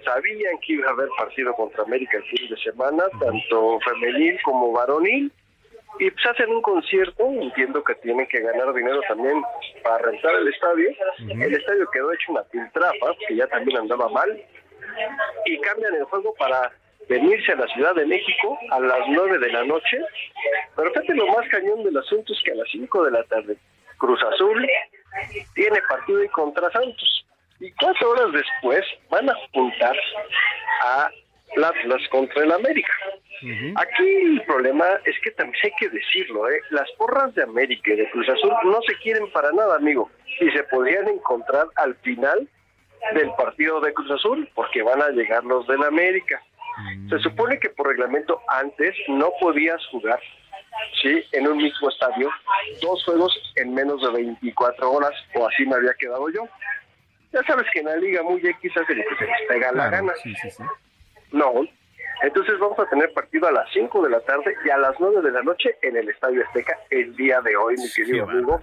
[0.03, 4.71] Sabían que iba a haber partido contra América el fin de semana, tanto femenil como
[4.71, 5.31] varonil.
[5.99, 9.43] Y pues hacen un concierto, entiendo que tienen que ganar dinero también
[9.83, 10.89] para rentar el estadio.
[11.29, 14.43] El estadio quedó hecho una piltrafa, que ya también andaba mal.
[15.45, 16.71] Y cambian el juego para
[17.09, 19.99] venirse a la Ciudad de México a las 9 de la noche.
[20.75, 23.57] Pero fíjate lo más cañón del asunto es que a las 5 de la tarde
[23.97, 24.67] Cruz Azul
[25.55, 27.25] tiene partido y contra Santos.
[27.59, 29.95] Y cuatro horas después van a juntar
[30.83, 31.09] a
[31.55, 32.91] Atlas contra el América.
[33.75, 36.59] Aquí el problema es que también hay que decirlo, ¿eh?
[36.71, 40.49] las porras de América y de Cruz Azul no se quieren para nada, amigo, y
[40.51, 42.47] se podrían encontrar al final
[43.13, 46.41] del partido de Cruz Azul, porque van a llegar los del América.
[47.09, 50.19] Se supone que por reglamento antes no podías jugar
[51.01, 52.29] sí, en un mismo estadio
[52.81, 56.47] dos juegos en menos de 24 horas, o así me había quedado yo.
[57.33, 59.89] Ya sabes que en la liga muy X hace lo que se les pega la
[59.89, 60.13] gana.
[61.31, 61.53] No,
[62.21, 65.21] entonces vamos a tener partido a las 5 de la tarde y a las 9
[65.21, 68.61] de la noche en el Estadio Azteca el día de hoy, mi querido amigo.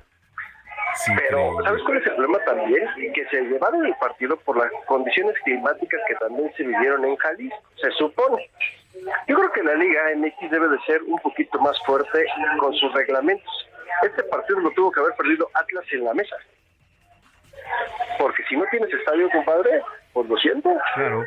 [1.17, 2.89] Pero, ¿sabes cuál es el problema también?
[3.13, 7.63] Que se llevaron el partido por las condiciones climáticas que también se vivieron en Jalisco,
[7.81, 8.51] se supone.
[9.27, 12.27] Yo creo que la Liga MX debe de ser un poquito más fuerte
[12.59, 13.69] con sus reglamentos.
[14.03, 16.37] Este partido lo tuvo que haber perdido Atlas en la mesa.
[18.19, 19.83] Porque si no tienes estadio, compadre,
[20.15, 20.71] pues lo siento.
[20.95, 21.23] Claro.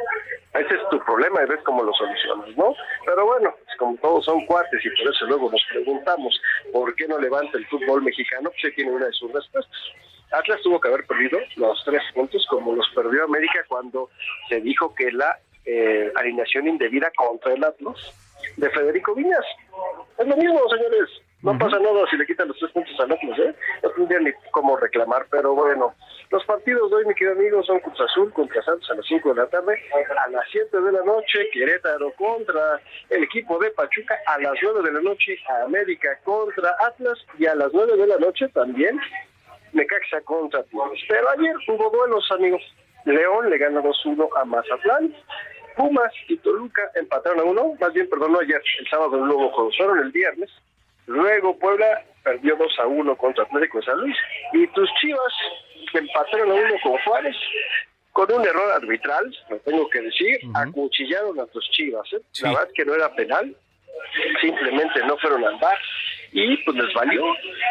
[0.53, 2.73] Ese es tu problema y ves cómo lo solucionas, ¿no?
[3.05, 6.41] Pero bueno, pues como todos son cuates y por eso luego nos preguntamos
[6.73, 9.75] por qué no levanta el fútbol mexicano, pues tiene una de sus respuestas.
[10.31, 14.09] Atlas tuvo que haber perdido los tres puntos como los perdió América cuando
[14.49, 17.95] se dijo que la eh, alineación indebida contra el Atlas
[18.55, 19.45] de Federico Viñas.
[20.17, 21.09] Es lo mismo, señores.
[21.47, 23.55] No pasa nada si le quitan los tres puntos al Atlas, ¿eh?
[23.81, 25.95] No tendría ni cómo reclamar, pero bueno.
[26.29, 29.29] Los partidos de hoy, mi querido amigo, son Cruz Azul contra Santos a las 5
[29.29, 29.81] de la tarde,
[30.25, 34.81] a las 7 de la noche, Querétaro contra el equipo de Pachuca, a las 9
[34.83, 38.99] de la noche, América contra Atlas, y a las 9 de la noche también,
[39.71, 40.99] Necaxa contra Tigres.
[41.07, 42.61] Pero ayer hubo duelos, amigos.
[43.05, 45.15] León le gana 2-1 a Mazatlán,
[45.77, 49.99] Pumas y Toluca empataron a uno, más bien, perdón, no ayer, el sábado luego fueron
[49.99, 50.51] el viernes.
[51.07, 54.15] Luego Puebla perdió 2 a 1 contra Atlético de San Luis.
[54.53, 55.33] Y tus Chivas
[55.93, 57.35] empataron a uno con Juárez
[58.11, 62.11] con un error arbitral, lo tengo que decir, acuchillaron a tus Chivas.
[62.13, 62.21] ¿eh?
[62.41, 63.55] La verdad que no era penal,
[64.41, 65.77] simplemente no fueron al bar
[66.31, 67.23] y pues les valió,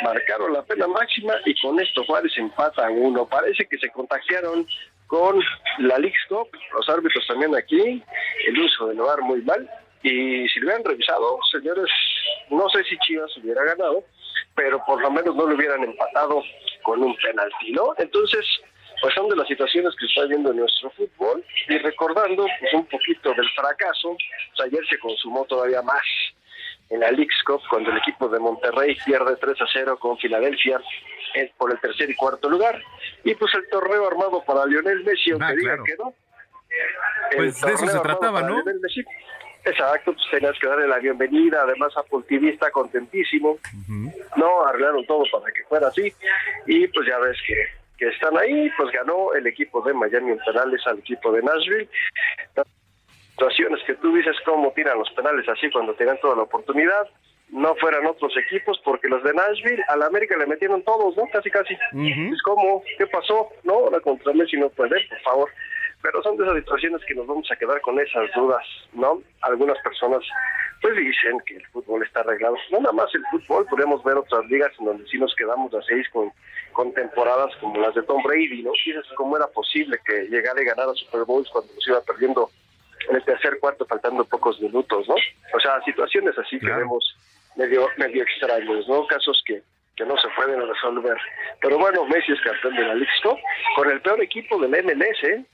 [0.04, 3.26] marcaron la pena máxima y con esto Juárez empata a uno.
[3.26, 4.66] Parece que se contagiaron
[5.08, 5.42] con
[5.78, 8.00] la League Cup, los árbitros también aquí,
[8.46, 9.68] el uso del bar muy mal.
[10.06, 11.90] Y si lo hubieran revisado, señores,
[12.50, 14.04] no sé si Chivas hubiera ganado,
[14.54, 16.44] pero por lo menos no lo hubieran empatado
[16.84, 17.92] con un penalti, ¿no?
[17.98, 18.46] Entonces,
[19.00, 21.44] pues son de las situaciones que está viendo en nuestro fútbol.
[21.68, 24.16] Y recordando pues un poquito del fracaso,
[24.56, 26.04] pues, ayer se consumó todavía más
[26.90, 30.80] en la League Cup cuando el equipo de Monterrey pierde 3 a 0 con Filadelfia
[31.58, 32.80] por el tercer y cuarto lugar.
[33.24, 36.14] Y pues el torneo armado para Lionel Messi aunque ah, diga que no.
[37.34, 38.62] Pues de eso se trataba, ¿no?
[39.66, 43.58] Exacto, pues tenías que darle la bienvenida, además Apple TV está contentísimo,
[44.36, 46.12] no, arreglaron todo para que fuera así,
[46.66, 47.54] y pues ya ves que,
[47.98, 51.88] que están ahí, pues ganó el equipo de Miami en penales al equipo de Nashville,
[53.30, 57.10] situaciones que tú dices cómo tiran los penales así cuando tienen toda la oportunidad,
[57.50, 61.24] no fueran otros equipos, porque los de Nashville a la América le metieron todos, ¿no?
[61.32, 61.74] Casi, casi.
[61.74, 63.48] Es como, ¿qué pasó?
[63.64, 65.50] No, la contra Messi no puede, por favor
[66.06, 69.20] pero son de esas situaciones que nos vamos a quedar con esas dudas, ¿no?
[69.40, 70.22] Algunas personas
[70.80, 72.54] pues dicen que el fútbol está arreglado.
[72.70, 75.82] No nada más el fútbol, podemos ver otras ligas en donde sí nos quedamos a
[75.82, 76.30] seis con,
[76.72, 78.70] con temporadas como las de Tom Brady, ¿no?
[78.84, 82.50] Dices cómo era posible que llegara y ganara Super Bowls cuando se iba perdiendo
[83.08, 85.14] en el tercer cuarto faltando pocos minutos, ¿no?
[85.14, 87.16] O sea, situaciones así que vemos
[87.56, 89.08] medio medio extraños, ¿no?
[89.08, 89.60] Casos que
[89.96, 91.16] que no se pueden resolver.
[91.60, 93.12] Pero bueno, Messi es campeón de la Liga
[93.74, 95.44] con el peor equipo del MLS, ¿eh?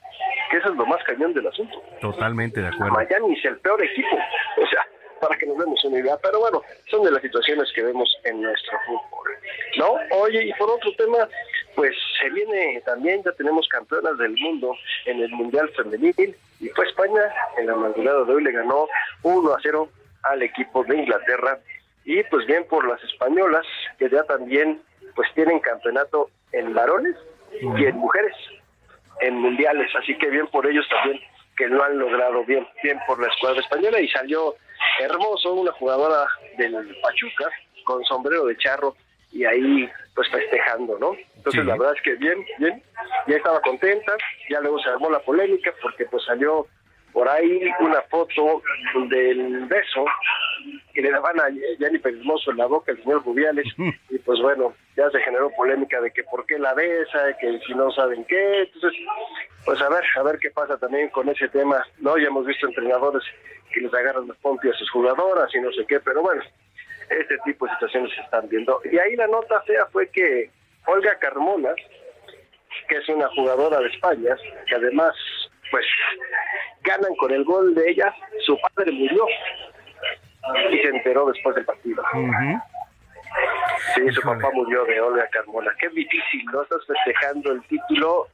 [0.51, 1.83] que eso es lo más cañón del asunto.
[2.01, 2.93] Totalmente de acuerdo.
[2.95, 4.17] Miami es el peor equipo,
[4.63, 4.87] o sea,
[5.21, 8.43] para que nos demos una idea, pero bueno, son de las situaciones que vemos en
[8.43, 9.31] nuestro fútbol,
[9.79, 9.95] ¿no?
[10.19, 11.29] Oye, y por otro tema,
[11.77, 14.77] pues se viene también, ya tenemos campeonas del mundo
[15.07, 17.23] en el Mundial Femenil, y fue España,
[17.57, 18.89] en la madrugada de hoy le ganó
[19.23, 19.89] 1 a 0
[20.25, 21.59] al equipo de Inglaterra,
[22.05, 23.67] y pues bien por las españolas,
[23.99, 24.83] que ya también
[25.15, 27.17] pues tienen campeonato en varones
[27.53, 28.35] y en mujeres
[29.21, 31.21] en mundiales, así que bien por ellos también
[31.57, 34.01] que lo han logrado bien, bien por la escuadra española.
[34.01, 34.55] Y salió
[35.01, 37.49] hermoso una jugadora del Pachuca
[37.85, 38.97] con sombrero de charro
[39.31, 41.17] y ahí pues festejando, ¿no?
[41.37, 42.83] Entonces la verdad es que bien, bien,
[43.27, 44.13] ya estaba contenta,
[44.49, 46.67] ya luego se armó la polémica porque pues salió
[47.13, 48.63] por ahí una foto
[49.09, 50.05] del beso
[50.95, 51.45] que le daban a
[51.79, 53.67] Jennifer Hermoso en la boca el señor Rubiales
[54.11, 57.75] y pues bueno, ya se generó polémica de que por qué la besa, que si
[57.75, 58.93] no saben qué, entonces
[59.65, 62.19] pues a ver, a ver qué pasa también con ese tema, ¿no?
[62.19, 63.23] Ya hemos visto entrenadores
[63.73, 66.43] que les agarran las pompias a sus jugadoras y no sé qué, pero bueno,
[67.09, 68.81] este tipo de situaciones se están viendo.
[68.85, 70.51] Y ahí la nota fea fue que
[70.87, 71.75] Olga Carmona,
[72.89, 75.15] que es una jugadora de España, que además
[75.71, 75.87] pues
[76.83, 79.27] ganan con el gol de ella, su padre murió
[80.71, 82.03] y se enteró después del partido.
[83.95, 85.71] Sí, su papá murió de Olga Carmona.
[85.79, 86.63] Qué difícil, ¿no?
[86.63, 88.29] Estás festejando el título.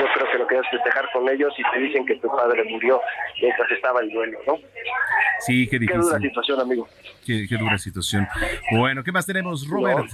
[0.00, 3.00] Yo creo que lo quieres festejar con ellos y te dicen que tu padre murió
[3.40, 4.58] mientras estaba en duelo, ¿no?
[5.40, 6.00] Sí, qué difícil.
[6.00, 6.88] Qué dura situación, amigo.
[7.24, 8.26] Qué, dura situación.
[8.72, 10.08] Bueno, ¿qué más tenemos, Robert?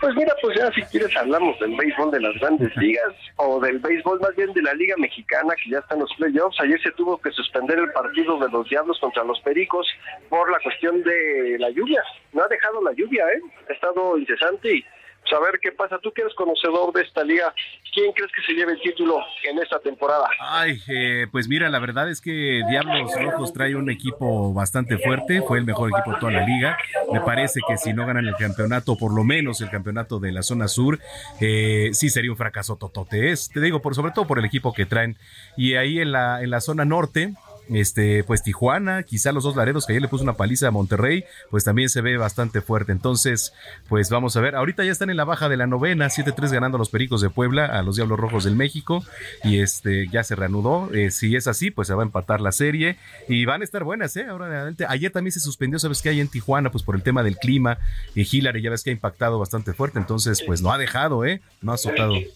[0.00, 3.78] Pues mira, pues ya si quieres hablamos del béisbol de las grandes ligas o del
[3.78, 6.60] béisbol más bien de la Liga Mexicana que ya está en los playoffs.
[6.60, 9.86] Ayer se tuvo que suspender el partido de los Diablos contra los Pericos
[10.28, 12.02] por la cuestión de la lluvia.
[12.32, 13.40] No ha dejado la lluvia, ¿eh?
[13.68, 14.84] Ha estado incesante y
[15.28, 15.98] saber qué pasa.
[15.98, 17.54] Tú que eres conocedor de esta liga,
[17.92, 20.28] ¿quién crees que se lleve el título en esta temporada?
[20.40, 25.42] Ay, eh, pues mira, la verdad es que Diablos Rojos trae un equipo bastante fuerte,
[25.42, 26.76] fue el mejor equipo de toda la liga.
[27.12, 30.42] Me parece que si no ganan el campeonato, por lo menos el campeonato de la
[30.42, 30.98] zona sur,
[31.40, 33.30] eh, sí sería un fracaso totote.
[33.30, 35.16] Es, te digo, por sobre todo por el equipo que traen.
[35.56, 37.34] Y ahí en la, en la zona norte,
[37.68, 41.24] este, pues Tijuana, quizá los dos Laredos que ayer le puso una paliza a Monterrey,
[41.50, 42.92] pues también se ve bastante fuerte.
[42.92, 43.52] Entonces,
[43.88, 44.54] pues vamos a ver.
[44.56, 47.30] Ahorita ya están en la baja de la novena, 7-3 ganando a los Pericos de
[47.30, 49.04] Puebla, a los Diablos Rojos del México,
[49.44, 50.92] y este ya se reanudó.
[50.92, 52.96] Eh, si es así, pues se va a empatar la serie
[53.28, 54.26] y van a estar buenas, ¿eh?
[54.28, 54.86] Ahora adelante.
[54.88, 56.70] Ayer también se suspendió, ¿sabes qué hay en Tijuana?
[56.70, 57.78] Pues por el tema del clima.
[58.14, 61.40] Y Hillary ya ves que ha impactado bastante fuerte, entonces, pues no ha dejado, ¿eh?
[61.62, 62.14] No ha soltado.
[62.14, 62.26] Yo,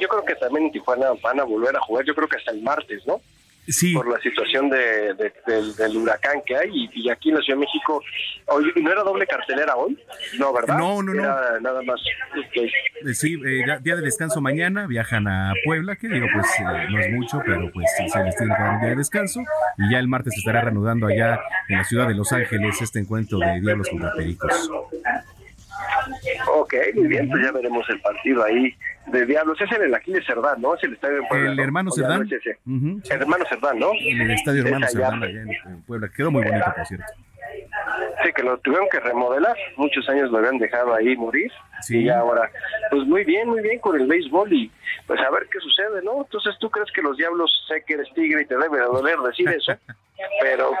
[0.00, 2.50] yo creo que también en Tijuana van a volver a jugar, yo creo que hasta
[2.50, 3.20] el martes, ¿no?
[3.94, 5.14] Por la situación de,
[5.46, 6.88] del, huracán que hay.
[6.92, 8.02] Y, aquí en la Ciudad de México,
[8.46, 9.96] hoy, ¿no era doble cartelera hoy?
[10.38, 10.78] No, ¿verdad?
[10.78, 11.60] No, no, no.
[11.60, 12.00] nada más.
[12.54, 16.98] Eh, sí, eh, día de descanso mañana, viajan a Puebla, que digo, pues eh, no
[16.98, 19.40] es mucho, pero pues se les tiene que dar un día de descanso.
[19.78, 22.98] Y ya el martes se estará reanudando allá en la ciudad de Los Ángeles este
[22.98, 24.70] encuentro de Diablos contra Pericos.
[26.54, 28.74] Ok, muy bien, pues ya veremos el partido ahí
[29.06, 29.60] de Diablos.
[29.60, 30.74] Es en el Aquiles Cerdán, ¿no?
[30.74, 31.52] Es el estadio de Puebla.
[31.52, 32.28] El hermano Cerdán.
[32.30, 33.90] El hermano Cerdán, ¿no?
[34.00, 36.08] En el estadio hermano Cerdán, allá en Puebla.
[36.14, 37.06] Quedó muy bonito, por cierto.
[38.24, 39.56] Sí, que lo tuvieron que remodelar.
[39.76, 41.50] Muchos años lo habían dejado ahí morir.
[41.82, 42.02] Sí.
[42.02, 42.50] Y ahora,
[42.90, 44.70] pues muy bien, muy bien con el béisbol y
[45.06, 46.22] pues a ver qué sucede, ¿no?
[46.22, 49.18] Entonces, ¿tú crees que los diablos, sé que eres tigre y te debe de doler
[49.18, 49.72] decir eso?
[50.40, 50.72] pero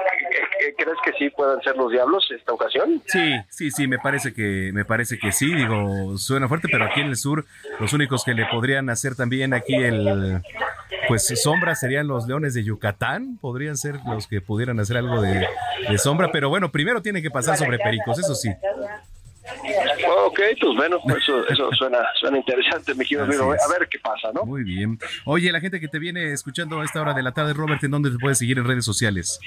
[0.76, 3.02] ¿crees que sí puedan ser los diablos esta ocasión?
[3.06, 7.00] Sí, sí, sí, me parece que me parece que sí, digo, suena fuerte, pero aquí
[7.00, 7.44] en el sur
[7.80, 10.40] los únicos que le podrían hacer también aquí el
[11.08, 15.48] pues sombra serían los leones de Yucatán, podrían ser los que pudieran hacer algo de,
[15.88, 18.50] de sombra, pero bueno, primero tiene que pasar sobre Pericos, eso sí.
[20.24, 24.44] Ok, pues bueno, eso, eso suena, suena interesante, mi A ver qué pasa, ¿no?
[24.44, 24.98] Muy bien.
[25.24, 27.90] Oye, la gente que te viene escuchando a esta hora de la tarde, Robert, ¿en
[27.90, 29.40] dónde te puedes seguir en redes sociales?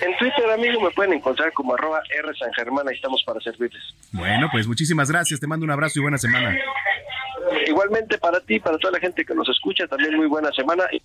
[0.00, 3.82] En Twitter, amigo, me pueden encontrar como arroba R San Germán, ahí estamos para servirles.
[4.12, 6.56] Bueno, pues muchísimas gracias, te mando un abrazo y buena semana.
[7.66, 11.02] Igualmente para ti, para toda la gente que nos escucha, también muy buena semana y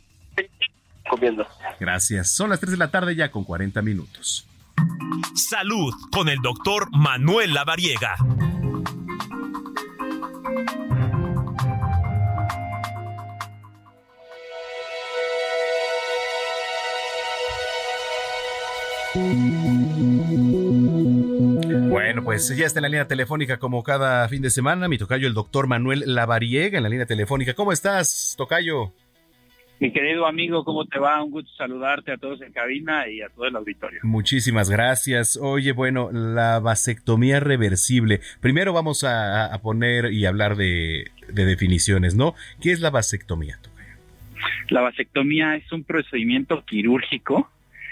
[1.09, 1.47] comiendo.
[1.79, 2.31] Gracias.
[2.31, 4.47] Son las 3 de la tarde ya con 40 minutos.
[5.35, 8.15] Salud con el doctor Manuel Lavariega.
[21.89, 25.27] Bueno, pues ya está en la línea telefónica como cada fin de semana mi tocayo
[25.27, 27.53] el doctor Manuel Lavariega en la línea telefónica.
[27.53, 28.91] ¿Cómo estás, tocayo?
[29.79, 31.21] Mi querido amigo, ¿cómo te va?
[31.21, 33.99] Un gusto saludarte a todos en cabina y a todo el auditorio.
[34.03, 35.37] Muchísimas gracias.
[35.41, 38.21] Oye, bueno, la vasectomía reversible.
[38.39, 42.35] Primero vamos a, poner y hablar de, definiciones, ¿no?
[42.61, 43.59] ¿Qué es la vasectomía?
[44.69, 47.49] La vasectomía es un procedimiento quirúrgico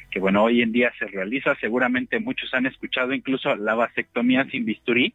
[0.10, 1.56] que, bueno, hoy en día se realiza.
[1.56, 5.14] Seguramente muchos han escuchado incluso la vasectomía sin bisturí,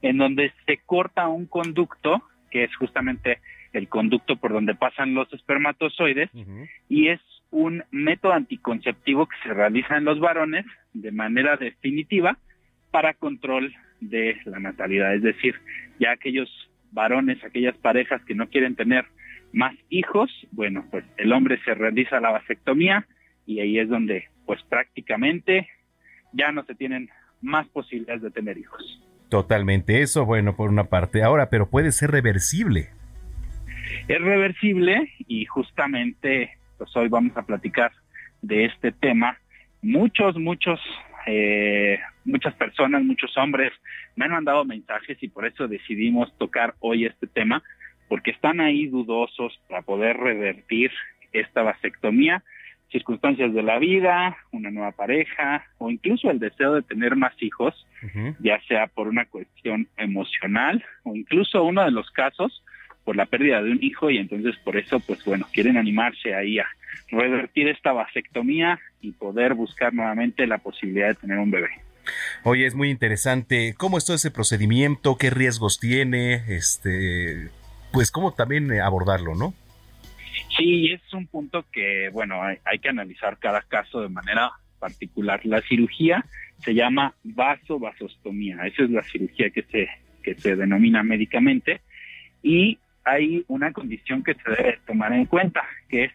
[0.00, 3.40] en donde se corta un conducto que es justamente
[3.76, 6.30] el conducto por donde pasan los espermatozoides
[6.88, 7.20] y es
[7.50, 10.64] un método anticonceptivo que se realiza en los varones
[10.94, 12.38] de manera definitiva
[12.90, 15.54] para control de la natalidad, es decir,
[15.98, 16.50] ya aquellos
[16.92, 19.04] varones, aquellas parejas que no quieren tener
[19.52, 23.06] más hijos, bueno, pues el hombre se realiza la vasectomía
[23.46, 25.68] y ahí es donde pues prácticamente
[26.32, 27.08] ya no se tienen
[27.42, 29.02] más posibilidades de tener hijos.
[29.28, 31.22] Totalmente, eso bueno por una parte.
[31.22, 32.90] Ahora, pero puede ser reversible
[34.08, 37.92] es reversible y justamente pues hoy vamos a platicar
[38.42, 39.38] de este tema.
[39.82, 40.80] Muchos, muchos,
[41.26, 43.72] eh, muchas personas, muchos hombres
[44.14, 47.62] me han mandado mensajes y por eso decidimos tocar hoy este tema,
[48.08, 50.92] porque están ahí dudosos para poder revertir
[51.32, 52.44] esta vasectomía,
[52.92, 57.74] circunstancias de la vida, una nueva pareja o incluso el deseo de tener más hijos,
[58.38, 62.62] ya sea por una cuestión emocional o incluso uno de los casos
[63.06, 66.58] por la pérdida de un hijo y entonces por eso, pues bueno, quieren animarse ahí
[66.58, 66.66] a
[67.08, 71.68] revertir esta vasectomía y poder buscar nuevamente la posibilidad de tener un bebé.
[72.42, 73.74] Oye, es muy interesante.
[73.78, 75.16] ¿Cómo es todo ese procedimiento?
[75.16, 76.42] ¿Qué riesgos tiene?
[76.48, 77.48] Este,
[77.92, 79.54] pues cómo también abordarlo, ¿no?
[80.56, 84.50] Sí, es un punto que, bueno, hay, hay que analizar cada caso de manera
[84.80, 85.40] particular.
[85.44, 86.24] La cirugía
[86.58, 88.66] se llama vasovasostomía.
[88.66, 89.88] Esa es la cirugía que se,
[90.24, 91.82] que se denomina médicamente.
[92.42, 96.12] Y hay una condición que se debe tomar en cuenta, que es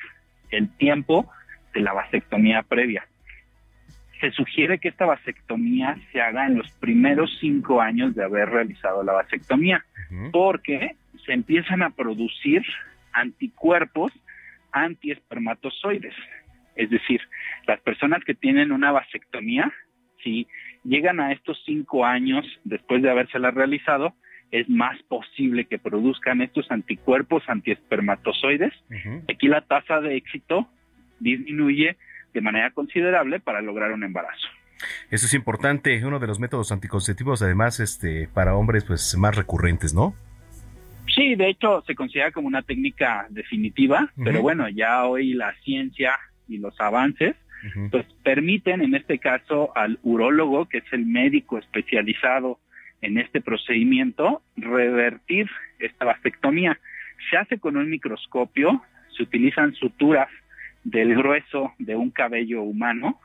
[0.52, 1.32] el tiempo
[1.74, 3.08] de la vasectomía previa.
[4.20, 9.04] Se sugiere que esta vasectomía se haga en los primeros cinco años de haber realizado
[9.04, 9.84] la vasectomía,
[10.34, 12.62] porque se empiezan a producir
[13.14, 14.12] anticuerpos
[14.74, 16.14] antiespermatozoides.
[16.76, 17.22] Es decir,
[17.68, 19.72] las personas que tienen una vasectomía,
[20.24, 20.46] si
[20.84, 24.14] llegan a estos cinco años después de habérsela realizado,
[24.52, 28.74] es más posible que produzcan estos anticuerpos antiespermatozoides.
[29.30, 30.68] Aquí la tasa de éxito
[31.20, 31.98] disminuye
[32.34, 34.48] de manera considerable para lograr un embarazo.
[35.10, 39.94] Eso es importante, uno de los métodos anticonceptivos además este para hombres pues más recurrentes,
[39.94, 40.16] ¿no?
[41.16, 46.18] Sí, de hecho se considera como una técnica definitiva, pero bueno, ya hoy la ciencia
[46.48, 47.36] y los avances
[47.92, 52.60] pues permiten en este caso al urólogo, que es el médico especializado
[53.02, 55.50] en este procedimiento revertir
[55.80, 56.80] esta vasectomía.
[57.30, 58.82] Se hace con un microscopio,
[59.16, 60.30] se utilizan suturas
[60.84, 63.20] del grueso de un cabello humano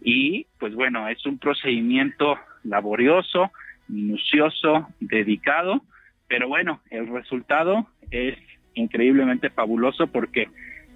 [0.00, 3.52] y pues bueno, es un procedimiento laborioso,
[3.88, 5.82] minucioso, dedicado,
[6.26, 8.36] pero bueno, el resultado es
[8.74, 10.48] increíblemente fabuloso porque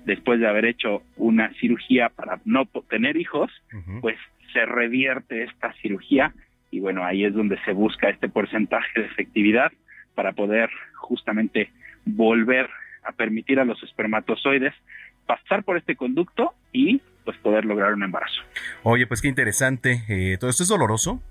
[0.06, 3.50] después de haber hecho una cirugía para no tener hijos,
[4.00, 4.16] pues
[4.52, 6.32] se revierte esta cirugía
[6.70, 9.72] y bueno, ahí es donde se busca este porcentaje de efectividad
[10.14, 11.70] para poder justamente
[12.04, 12.68] volver
[13.04, 14.74] a permitir a los espermatozoides
[15.26, 18.42] pasar por este conducto y pues poder lograr un embarazo.
[18.82, 20.02] Oye, pues qué interesante.
[20.08, 21.22] Eh, ¿Todo esto es doloroso?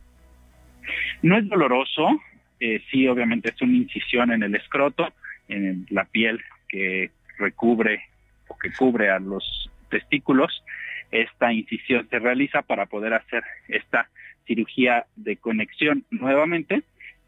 [1.22, 2.20] No es doloroso.
[2.60, 5.12] Eh, sí, obviamente es una incisión en el escroto,
[5.48, 8.04] en la piel que recubre
[8.48, 10.64] o que cubre a los testículos.
[11.12, 14.10] Esta incisión se realiza para poder hacer esta
[14.50, 16.82] cirugía de conexión nuevamente.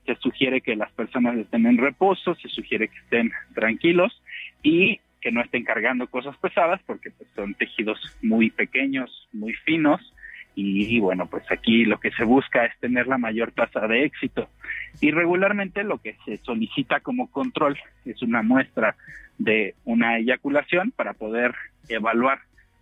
[0.07, 4.21] Se sugiere que las personas estén en reposo, se sugiere que estén tranquilos
[4.63, 10.01] y que no estén cargando cosas pesadas porque pues, son tejidos muy pequeños, muy finos
[10.53, 14.49] y, bueno, pues aquí lo que se busca es tener la mayor tasa de éxito.
[14.99, 18.97] Y regularmente lo que se solicita como control es una muestra
[19.37, 21.53] de una eyaculación para poder
[21.87, 22.39] evaluar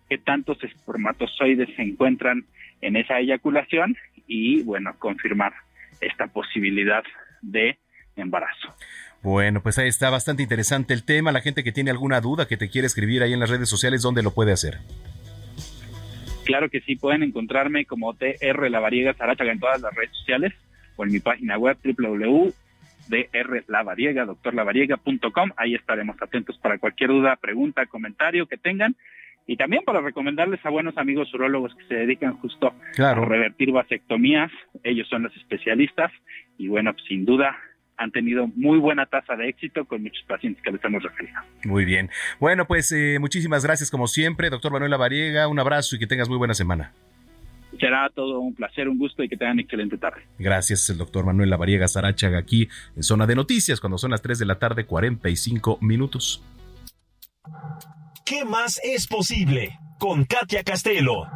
[0.08, 2.44] qué tantos espermatozoides se encuentran
[2.80, 3.96] en esa eyaculación
[4.30, 5.52] y bueno, confirmar
[6.00, 7.02] esta posibilidad
[7.42, 7.76] de
[8.14, 8.72] embarazo.
[9.22, 11.32] Bueno, pues ahí está bastante interesante el tema.
[11.32, 14.02] La gente que tiene alguna duda, que te quiere escribir ahí en las redes sociales,
[14.02, 14.78] ¿dónde lo puede hacer?
[16.44, 20.54] Claro que sí, pueden encontrarme como TR Lavariega Sarachaga en todas las redes sociales
[20.96, 25.50] o en mi página web www.drlavariega, doctorlavariega.com.
[25.56, 28.94] Ahí estaremos atentos para cualquier duda, pregunta, comentario que tengan
[29.46, 34.50] y también para recomendarles a buenos amigos urólogos que se dedican justo a revertir vasectomías.
[34.84, 36.12] Ellos son los especialistas
[36.56, 37.56] y bueno, sin duda
[38.00, 41.38] han tenido muy buena tasa de éxito con muchos pacientes que les hemos referido.
[41.64, 42.08] Muy bien.
[42.38, 45.48] Bueno, pues eh, muchísimas gracias como siempre, doctor Manuel Variega.
[45.48, 46.92] Un abrazo y que tengas muy buena semana.
[47.78, 50.22] Será todo un placer, un gusto y que tengan excelente tarde.
[50.38, 54.38] Gracias, el doctor Manuel Lavariega Sarachaga aquí en Zona de Noticias, cuando son las 3
[54.38, 56.42] de la tarde, 45 minutos.
[58.24, 59.78] ¿Qué más es posible?
[59.98, 61.26] Con Katia Castelo.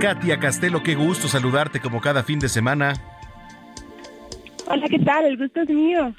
[0.00, 2.94] Katia Castelo, qué gusto saludarte como cada fin de semana.
[4.66, 5.24] Hola, ¿qué tal?
[5.24, 6.14] El gusto es mío.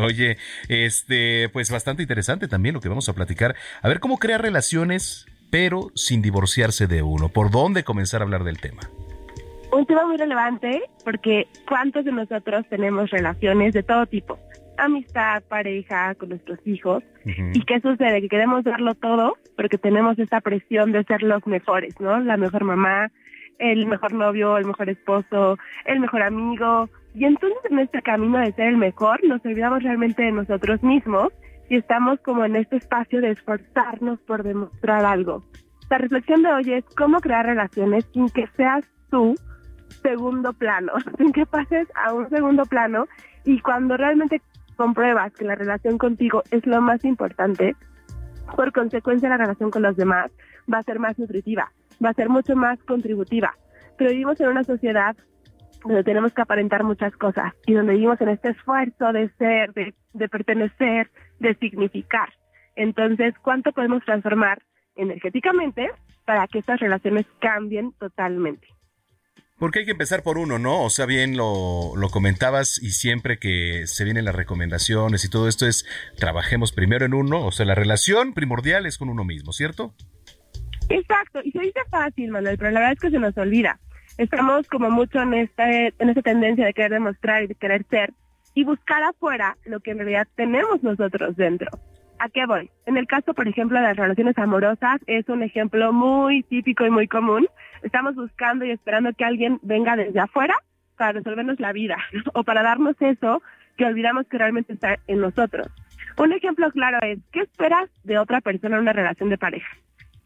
[0.00, 0.36] Oye,
[0.68, 3.54] este, pues bastante interesante también lo que vamos a platicar.
[3.82, 7.28] A ver cómo crear relaciones, pero sin divorciarse de uno.
[7.28, 8.82] ¿Por dónde comenzar a hablar del tema?
[9.72, 14.38] Un tema muy relevante porque ¿cuántos de nosotros tenemos relaciones de todo tipo?
[14.78, 17.04] Amistad, pareja, con nuestros hijos.
[17.24, 18.20] ¿Y qué sucede?
[18.20, 22.18] Que queremos darlo todo porque tenemos esta presión de ser los mejores, ¿no?
[22.20, 23.10] La mejor mamá,
[23.58, 26.88] el mejor novio, el mejor esposo, el mejor amigo.
[27.14, 31.28] Y entonces en este camino de ser el mejor nos olvidamos realmente de nosotros mismos
[31.68, 35.44] y estamos como en este espacio de esforzarnos por demostrar algo.
[35.90, 39.34] La reflexión de hoy es cómo crear relaciones sin que seas tú
[40.02, 43.06] segundo plano, sin que pases a un segundo plano
[43.44, 44.40] y cuando realmente
[44.76, 47.76] compruebas que la relación contigo es lo más importante,
[48.56, 50.30] por consecuencia la relación con los demás
[50.72, 51.70] va a ser más nutritiva,
[52.04, 53.54] va a ser mucho más contributiva.
[53.98, 55.16] Pero vivimos en una sociedad
[55.84, 59.94] donde tenemos que aparentar muchas cosas y donde vivimos en este esfuerzo de ser, de,
[60.12, 62.30] de pertenecer, de significar.
[62.76, 64.62] Entonces, ¿cuánto podemos transformar
[64.96, 65.90] energéticamente
[66.24, 68.66] para que estas relaciones cambien totalmente?
[69.60, 70.82] Porque hay que empezar por uno, ¿no?
[70.82, 75.48] O sea, bien lo, lo, comentabas y siempre que se vienen las recomendaciones y todo
[75.48, 75.86] esto es
[76.16, 79.94] trabajemos primero en uno, o sea, la relación primordial es con uno mismo, ¿cierto?
[80.88, 83.78] Exacto, y se dice fácil, Manuel, pero la verdad es que se nos olvida.
[84.16, 88.14] Estamos como mucho en esta, en esta tendencia de querer demostrar y de querer ser
[88.54, 91.68] y buscar afuera lo que en realidad tenemos nosotros dentro.
[92.20, 92.70] ¿A qué voy?
[92.84, 96.90] En el caso, por ejemplo, de las relaciones amorosas, es un ejemplo muy típico y
[96.90, 97.48] muy común.
[97.82, 100.54] Estamos buscando y esperando que alguien venga desde afuera
[100.98, 101.96] para resolvernos la vida
[102.34, 103.42] o para darnos eso
[103.78, 105.68] que olvidamos que realmente está en nosotros.
[106.18, 109.70] Un ejemplo claro es, ¿qué esperas de otra persona en una relación de pareja?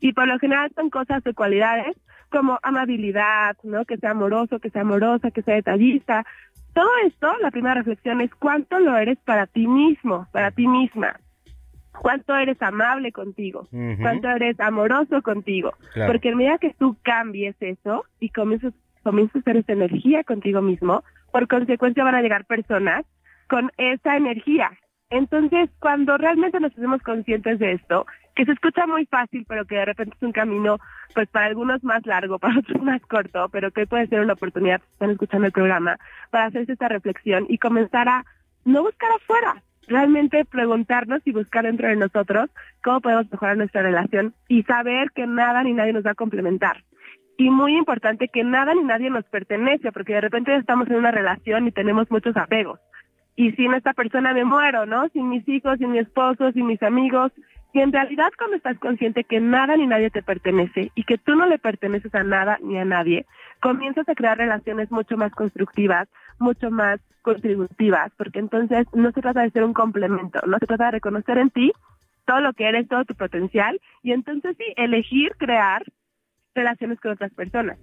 [0.00, 1.96] Y por lo general son cosas de cualidades
[2.28, 3.84] como amabilidad, ¿no?
[3.84, 6.26] Que sea amoroso, que sea amorosa, que sea detallista.
[6.72, 11.20] Todo esto, la primera reflexión es cuánto lo eres para ti mismo, para ti misma
[12.00, 13.68] cuánto eres amable contigo,
[14.00, 15.72] cuánto eres amoroso contigo.
[16.06, 18.72] Porque en medida que tú cambies eso y comiences,
[19.02, 23.04] comiences a hacer esa energía contigo mismo, por consecuencia van a llegar personas
[23.48, 24.70] con esa energía.
[25.10, 29.76] Entonces, cuando realmente nos hacemos conscientes de esto, que se escucha muy fácil, pero que
[29.76, 30.78] de repente es un camino,
[31.14, 34.82] pues para algunos más largo, para otros más corto, pero que puede ser una oportunidad,
[34.92, 35.98] están escuchando el programa,
[36.30, 38.24] para hacerse esta reflexión y comenzar a
[38.64, 42.50] no buscar afuera, realmente preguntarnos y buscar dentro de nosotros
[42.82, 46.84] cómo podemos mejorar nuestra relación y saber que nada ni nadie nos va a complementar.
[47.36, 51.10] Y muy importante que nada ni nadie nos pertenece, porque de repente estamos en una
[51.10, 52.78] relación y tenemos muchos apegos.
[53.36, 55.08] Y sin esta persona me muero, ¿no?
[55.08, 57.32] Sin mis hijos, sin mi esposo, sin mis amigos,
[57.74, 61.34] y en realidad cuando estás consciente que nada ni nadie te pertenece y que tú
[61.34, 63.26] no le perteneces a nada ni a nadie,
[63.60, 69.42] comienzas a crear relaciones mucho más constructivas, mucho más contributivas, porque entonces no se trata
[69.42, 71.72] de ser un complemento, no se trata de reconocer en ti
[72.26, 75.84] todo lo que eres, todo tu potencial, y entonces sí, elegir crear
[76.54, 77.78] relaciones con otras personas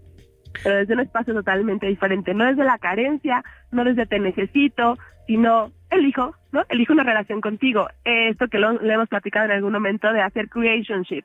[0.64, 4.98] pero desde un espacio totalmente diferente, no desde la carencia, no desde te necesito,
[5.28, 6.64] sino elijo, ¿no?
[6.70, 7.88] Elijo una relación contigo.
[8.04, 11.24] Esto que lo, hemos platicado en algún momento de hacer creationship.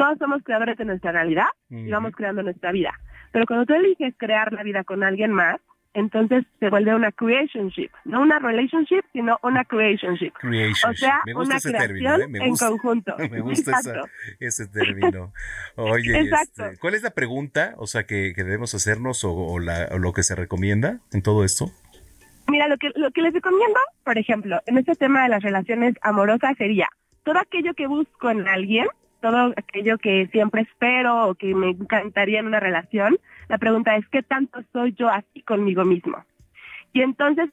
[0.00, 2.92] Todos somos creadores de nuestra realidad y vamos creando nuestra vida.
[3.32, 5.60] Pero cuando tú eliges crear la vida con alguien más,
[5.92, 10.32] entonces se vuelve una creationship, no una relationship, sino una creationship.
[10.88, 12.38] O sea, una creación ¿eh?
[12.44, 13.14] en conjunto.
[13.30, 13.80] Me gusta
[14.38, 15.32] ese término.
[15.76, 20.34] Oye, este, ¿cuál es la pregunta, o sea, que, debemos hacernos o, lo que se
[20.34, 21.66] recomienda en todo esto?
[22.48, 25.94] Mira, lo que, lo que les recomiendo, por ejemplo, en este tema de las relaciones
[26.02, 26.88] amorosas sería
[27.22, 28.86] todo aquello que busco en alguien,
[29.20, 33.18] todo aquello que siempre espero o que me encantaría en una relación,
[33.48, 36.24] la pregunta es, ¿qué tanto soy yo así conmigo mismo?
[36.92, 37.50] Y entonces,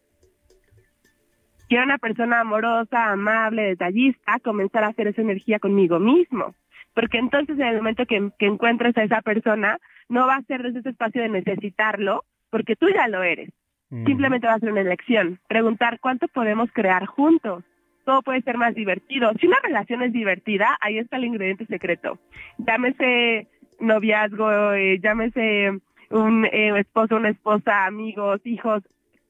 [1.69, 6.55] quiero una persona amorosa, amable, detallista, comenzar a hacer esa energía conmigo mismo.
[6.93, 9.77] Porque entonces en el momento que, que encuentres a esa persona,
[10.09, 13.51] no va a ser desde ese espacio de necesitarlo, porque tú ya lo eres.
[13.89, 15.39] Simplemente va a ser una elección.
[15.47, 17.63] Preguntar cuánto podemos crear juntos
[18.07, 19.33] todo puede ser más divertido.
[19.37, 22.17] Si una relación es divertida, ahí está el ingrediente secreto.
[22.57, 23.49] Llámese
[23.81, 25.77] noviazgo, eh, llámese
[26.11, 28.81] un eh, esposo, una esposa, amigos, hijos.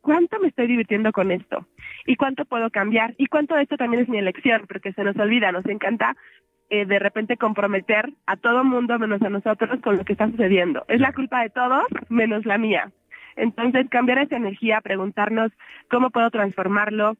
[0.01, 1.65] ¿Cuánto me estoy divirtiendo con esto?
[2.05, 3.15] ¿Y cuánto puedo cambiar?
[3.17, 4.67] ¿Y cuánto de esto también es mi elección?
[4.67, 6.15] Porque se nos olvida, nos encanta
[6.69, 10.86] eh, de repente comprometer a todo mundo menos a nosotros con lo que está sucediendo.
[10.88, 12.91] Es la culpa de todos menos la mía.
[13.38, 15.51] Entonces, cambiar esa energía, preguntarnos
[15.89, 17.17] cómo puedo transformarlo,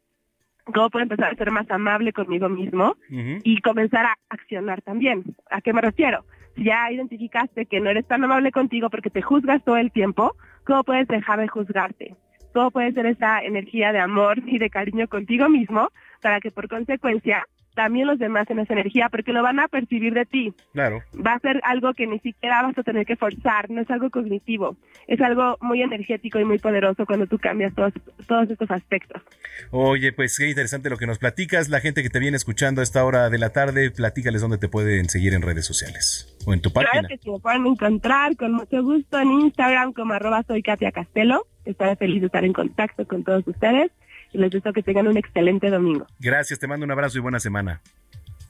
[0.74, 5.24] cómo puedo empezar a ser más amable conmigo mismo y comenzar a accionar también.
[5.50, 6.26] ¿A qué me refiero?
[6.56, 10.36] Si ya identificaste que no eres tan amable contigo porque te juzgas todo el tiempo,
[10.66, 12.16] ¿cómo puedes dejar de juzgarte?
[12.54, 15.90] ¿Cómo puede ser esa energía de amor y de cariño contigo mismo
[16.22, 17.46] para que por consecuencia
[17.78, 20.52] también los demás en esa energía porque lo van a percibir de ti.
[20.74, 21.04] Claro.
[21.16, 24.10] Va a ser algo que ni siquiera vas a tener que forzar, no es algo
[24.10, 24.76] cognitivo,
[25.08, 27.94] es algo muy energético y muy poderoso cuando tú cambias todos,
[28.26, 29.22] todos estos aspectos.
[29.70, 31.70] Oye, pues qué interesante lo que nos platicas.
[31.70, 34.70] La gente que te viene escuchando a esta hora de la tarde, platícales dónde te
[34.70, 36.94] pueden seguir en redes sociales o en tu página.
[36.94, 40.92] Claro que sí, me pueden encontrar con mucho gusto en Instagram como arroba soy Katia
[40.92, 41.46] Castelo.
[41.64, 43.92] Estaré feliz de estar en contacto con todos ustedes
[44.34, 46.06] y les deseo que tengan un excelente domingo.
[46.20, 47.82] Gracias, te mando un abrazo y buena semana.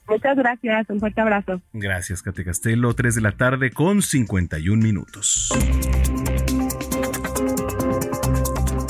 [0.08, 1.62] Muchas gracias, un fuerte abrazo.
[1.74, 5.50] Gracias, Kate Castelo, 3 de la tarde con 51 minutos.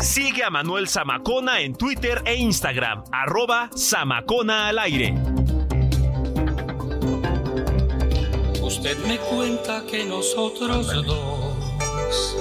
[0.01, 5.15] Sigue a Manuel Zamacona en Twitter e Instagram, arroba Zamacona al aire.
[8.61, 12.37] Usted me cuenta que nosotros dos.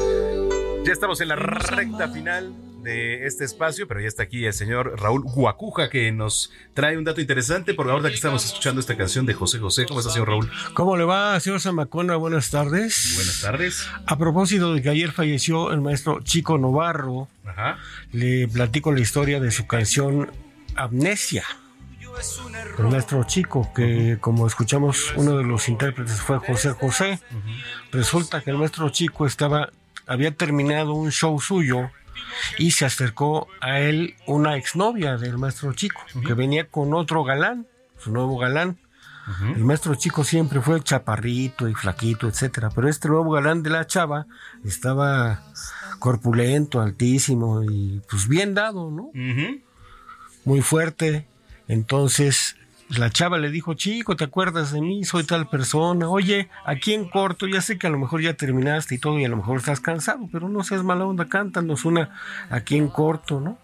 [0.85, 2.53] Ya estamos en la recta final
[2.87, 7.03] de este espacio, pero ya está aquí el señor Raúl Guacuja que nos trae un
[7.03, 9.87] dato interesante por ahora que estamos escuchando esta canción de José José.
[9.87, 10.51] ¿Cómo está, señor Raúl?
[10.73, 12.15] ¿Cómo le va, señor Zamacona?
[12.15, 13.15] Buenas tardes.
[13.17, 13.89] Buenas tardes.
[14.07, 17.27] A propósito de que ayer falleció el maestro Chico Novarro,
[18.13, 20.31] le platico la historia de su canción
[20.77, 21.45] Amnesia.
[22.79, 27.19] El maestro Chico, que como escuchamos, uno de los intérpretes fue José José.
[27.91, 29.71] Resulta que el maestro Chico estaba,
[30.07, 31.91] había terminado un show suyo
[32.59, 37.67] y se acercó a él una exnovia del maestro Chico, que venía con otro galán,
[37.99, 38.79] su nuevo galán.
[39.57, 43.87] El maestro Chico siempre fue chaparrito y flaquito, etcétera, pero este nuevo galán de la
[43.87, 44.27] chava
[44.65, 45.43] estaba
[45.99, 49.11] corpulento, altísimo y pues bien dado, ¿no?
[50.45, 51.27] Muy fuerte.
[51.67, 52.57] Entonces
[52.89, 55.05] la chava le dijo, chico, ¿te acuerdas de mí?
[55.05, 56.09] Soy tal persona.
[56.09, 59.25] Oye, aquí en corto, ya sé que a lo mejor ya terminaste y todo, y
[59.25, 62.11] a lo mejor estás cansado, pero no seas mala onda, cántanos una
[62.51, 63.59] aquí en corto, ¿no?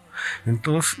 [0.45, 0.99] Entonces,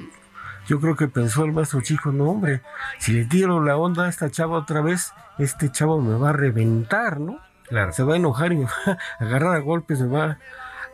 [0.67, 2.61] yo creo que pensó el maestro chico, no, hombre,
[2.97, 6.33] si le tiro la onda a esta chava otra vez, este chavo me va a
[6.33, 7.39] reventar, ¿no?
[7.67, 7.91] Claro.
[7.91, 10.37] Se va a enojar y me va a agarrar a golpes, me va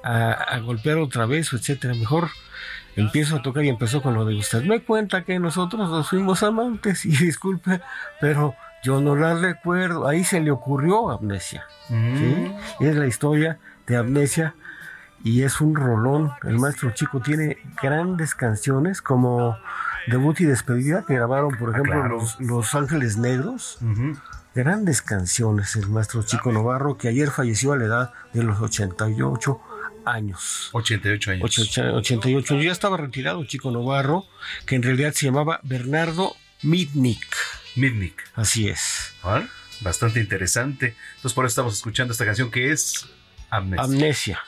[0.04, 1.94] a, a golpear otra vez, etcétera.
[1.94, 2.30] Mejor
[2.96, 4.64] empiezo a tocar y empezó con lo de usted.
[4.64, 7.82] Me cuenta que nosotros nos fuimos amantes y disculpe,
[8.22, 10.08] pero Yo no la recuerdo.
[10.08, 11.66] Ahí se le ocurrió Amnesia.
[11.90, 12.18] Mm.
[12.18, 12.52] ¿sí?
[12.80, 14.56] Es la historia de Amnesia
[15.24, 16.32] y es un rolón.
[16.44, 19.58] El maestro Chico tiene grandes canciones como
[20.08, 22.18] Debut y Despedida que grabaron, por ejemplo, Ah, claro.
[22.20, 23.80] los, Los Ángeles Negros.
[24.56, 29.60] Grandes canciones, el maestro Chico Novarro, que ayer falleció a la edad de los 88
[30.06, 30.70] años.
[30.74, 31.44] 88 años.
[31.44, 32.66] 88 88 años.
[32.66, 34.26] Ya estaba retirado Chico Novarro,
[34.66, 37.36] que en realidad se llamaba Bernardo Mitnick.
[37.76, 38.22] Mitnick.
[38.36, 39.14] Así es.
[39.24, 39.44] Ah,
[39.82, 40.96] Bastante interesante.
[41.16, 43.08] Entonces por eso estamos escuchando esta canción que es
[43.50, 43.84] Amnesia.
[43.84, 44.40] Amnesia.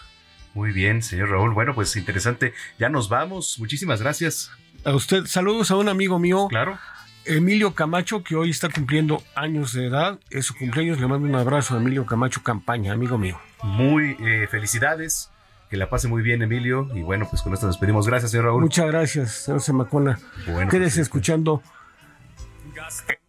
[0.54, 1.54] Muy bien, señor Raúl.
[1.54, 2.54] Bueno, pues interesante.
[2.78, 3.58] Ya nos vamos.
[3.60, 4.52] Muchísimas gracias.
[4.84, 6.48] A usted, saludos a un amigo mío.
[6.50, 6.78] Claro.
[7.24, 10.20] Emilio Camacho, que hoy está cumpliendo años de edad.
[10.30, 11.00] Es su cumpleaños.
[11.00, 13.40] Le mando un abrazo a Emilio Camacho Campaña, amigo mío.
[13.64, 15.31] Muy eh, felicidades.
[15.72, 16.90] Que la pase muy bien, Emilio.
[16.94, 18.06] Y bueno, pues con esto nos despedimos.
[18.06, 18.62] Gracias, señor Raúl.
[18.62, 20.20] Muchas gracias, señor Semacona.
[20.46, 21.64] Bueno, Quédese pues, escuchando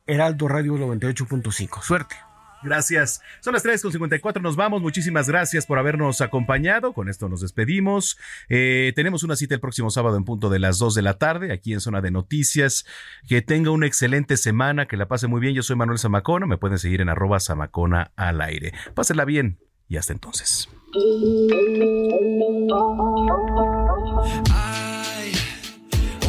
[0.07, 1.82] Heraldo Radio 98.5.
[1.82, 2.16] Suerte.
[2.64, 3.20] Gracias.
[3.40, 4.82] Son las 3.54, nos vamos.
[4.82, 6.93] Muchísimas gracias por habernos acompañado.
[6.93, 8.18] Con esto nos despedimos.
[8.49, 11.53] Eh, tenemos una cita el próximo sábado en punto de las 2 de la tarde,
[11.53, 12.84] aquí en Zona de Noticias.
[13.28, 15.55] Que tenga una excelente semana, que la pase muy bien.
[15.55, 16.47] Yo soy Manuel Zamacona.
[16.47, 18.72] Me pueden seguir en arroba Zamacona al aire.
[18.95, 20.68] Pásenla bien y hasta entonces.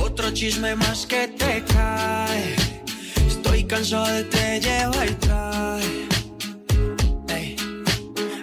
[0.01, 2.55] Otro chisme más que te cae.
[3.27, 6.07] Estoy cansado de te lleva y trae.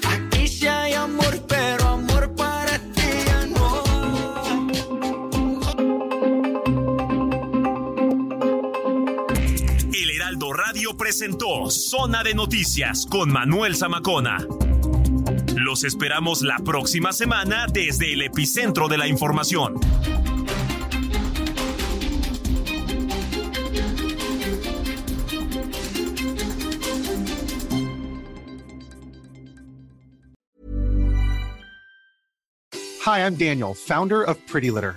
[0.05, 3.83] Aquí sí hay amor, pero amor para ti ya no.
[9.91, 14.47] El Heraldo Radio presentó Zona de Noticias con Manuel Zamacona.
[15.71, 19.79] Los esperamos la próxima semana desde el epicentro de la información.
[33.07, 34.97] Hi, I'm Daniel, founder of Pretty Litter.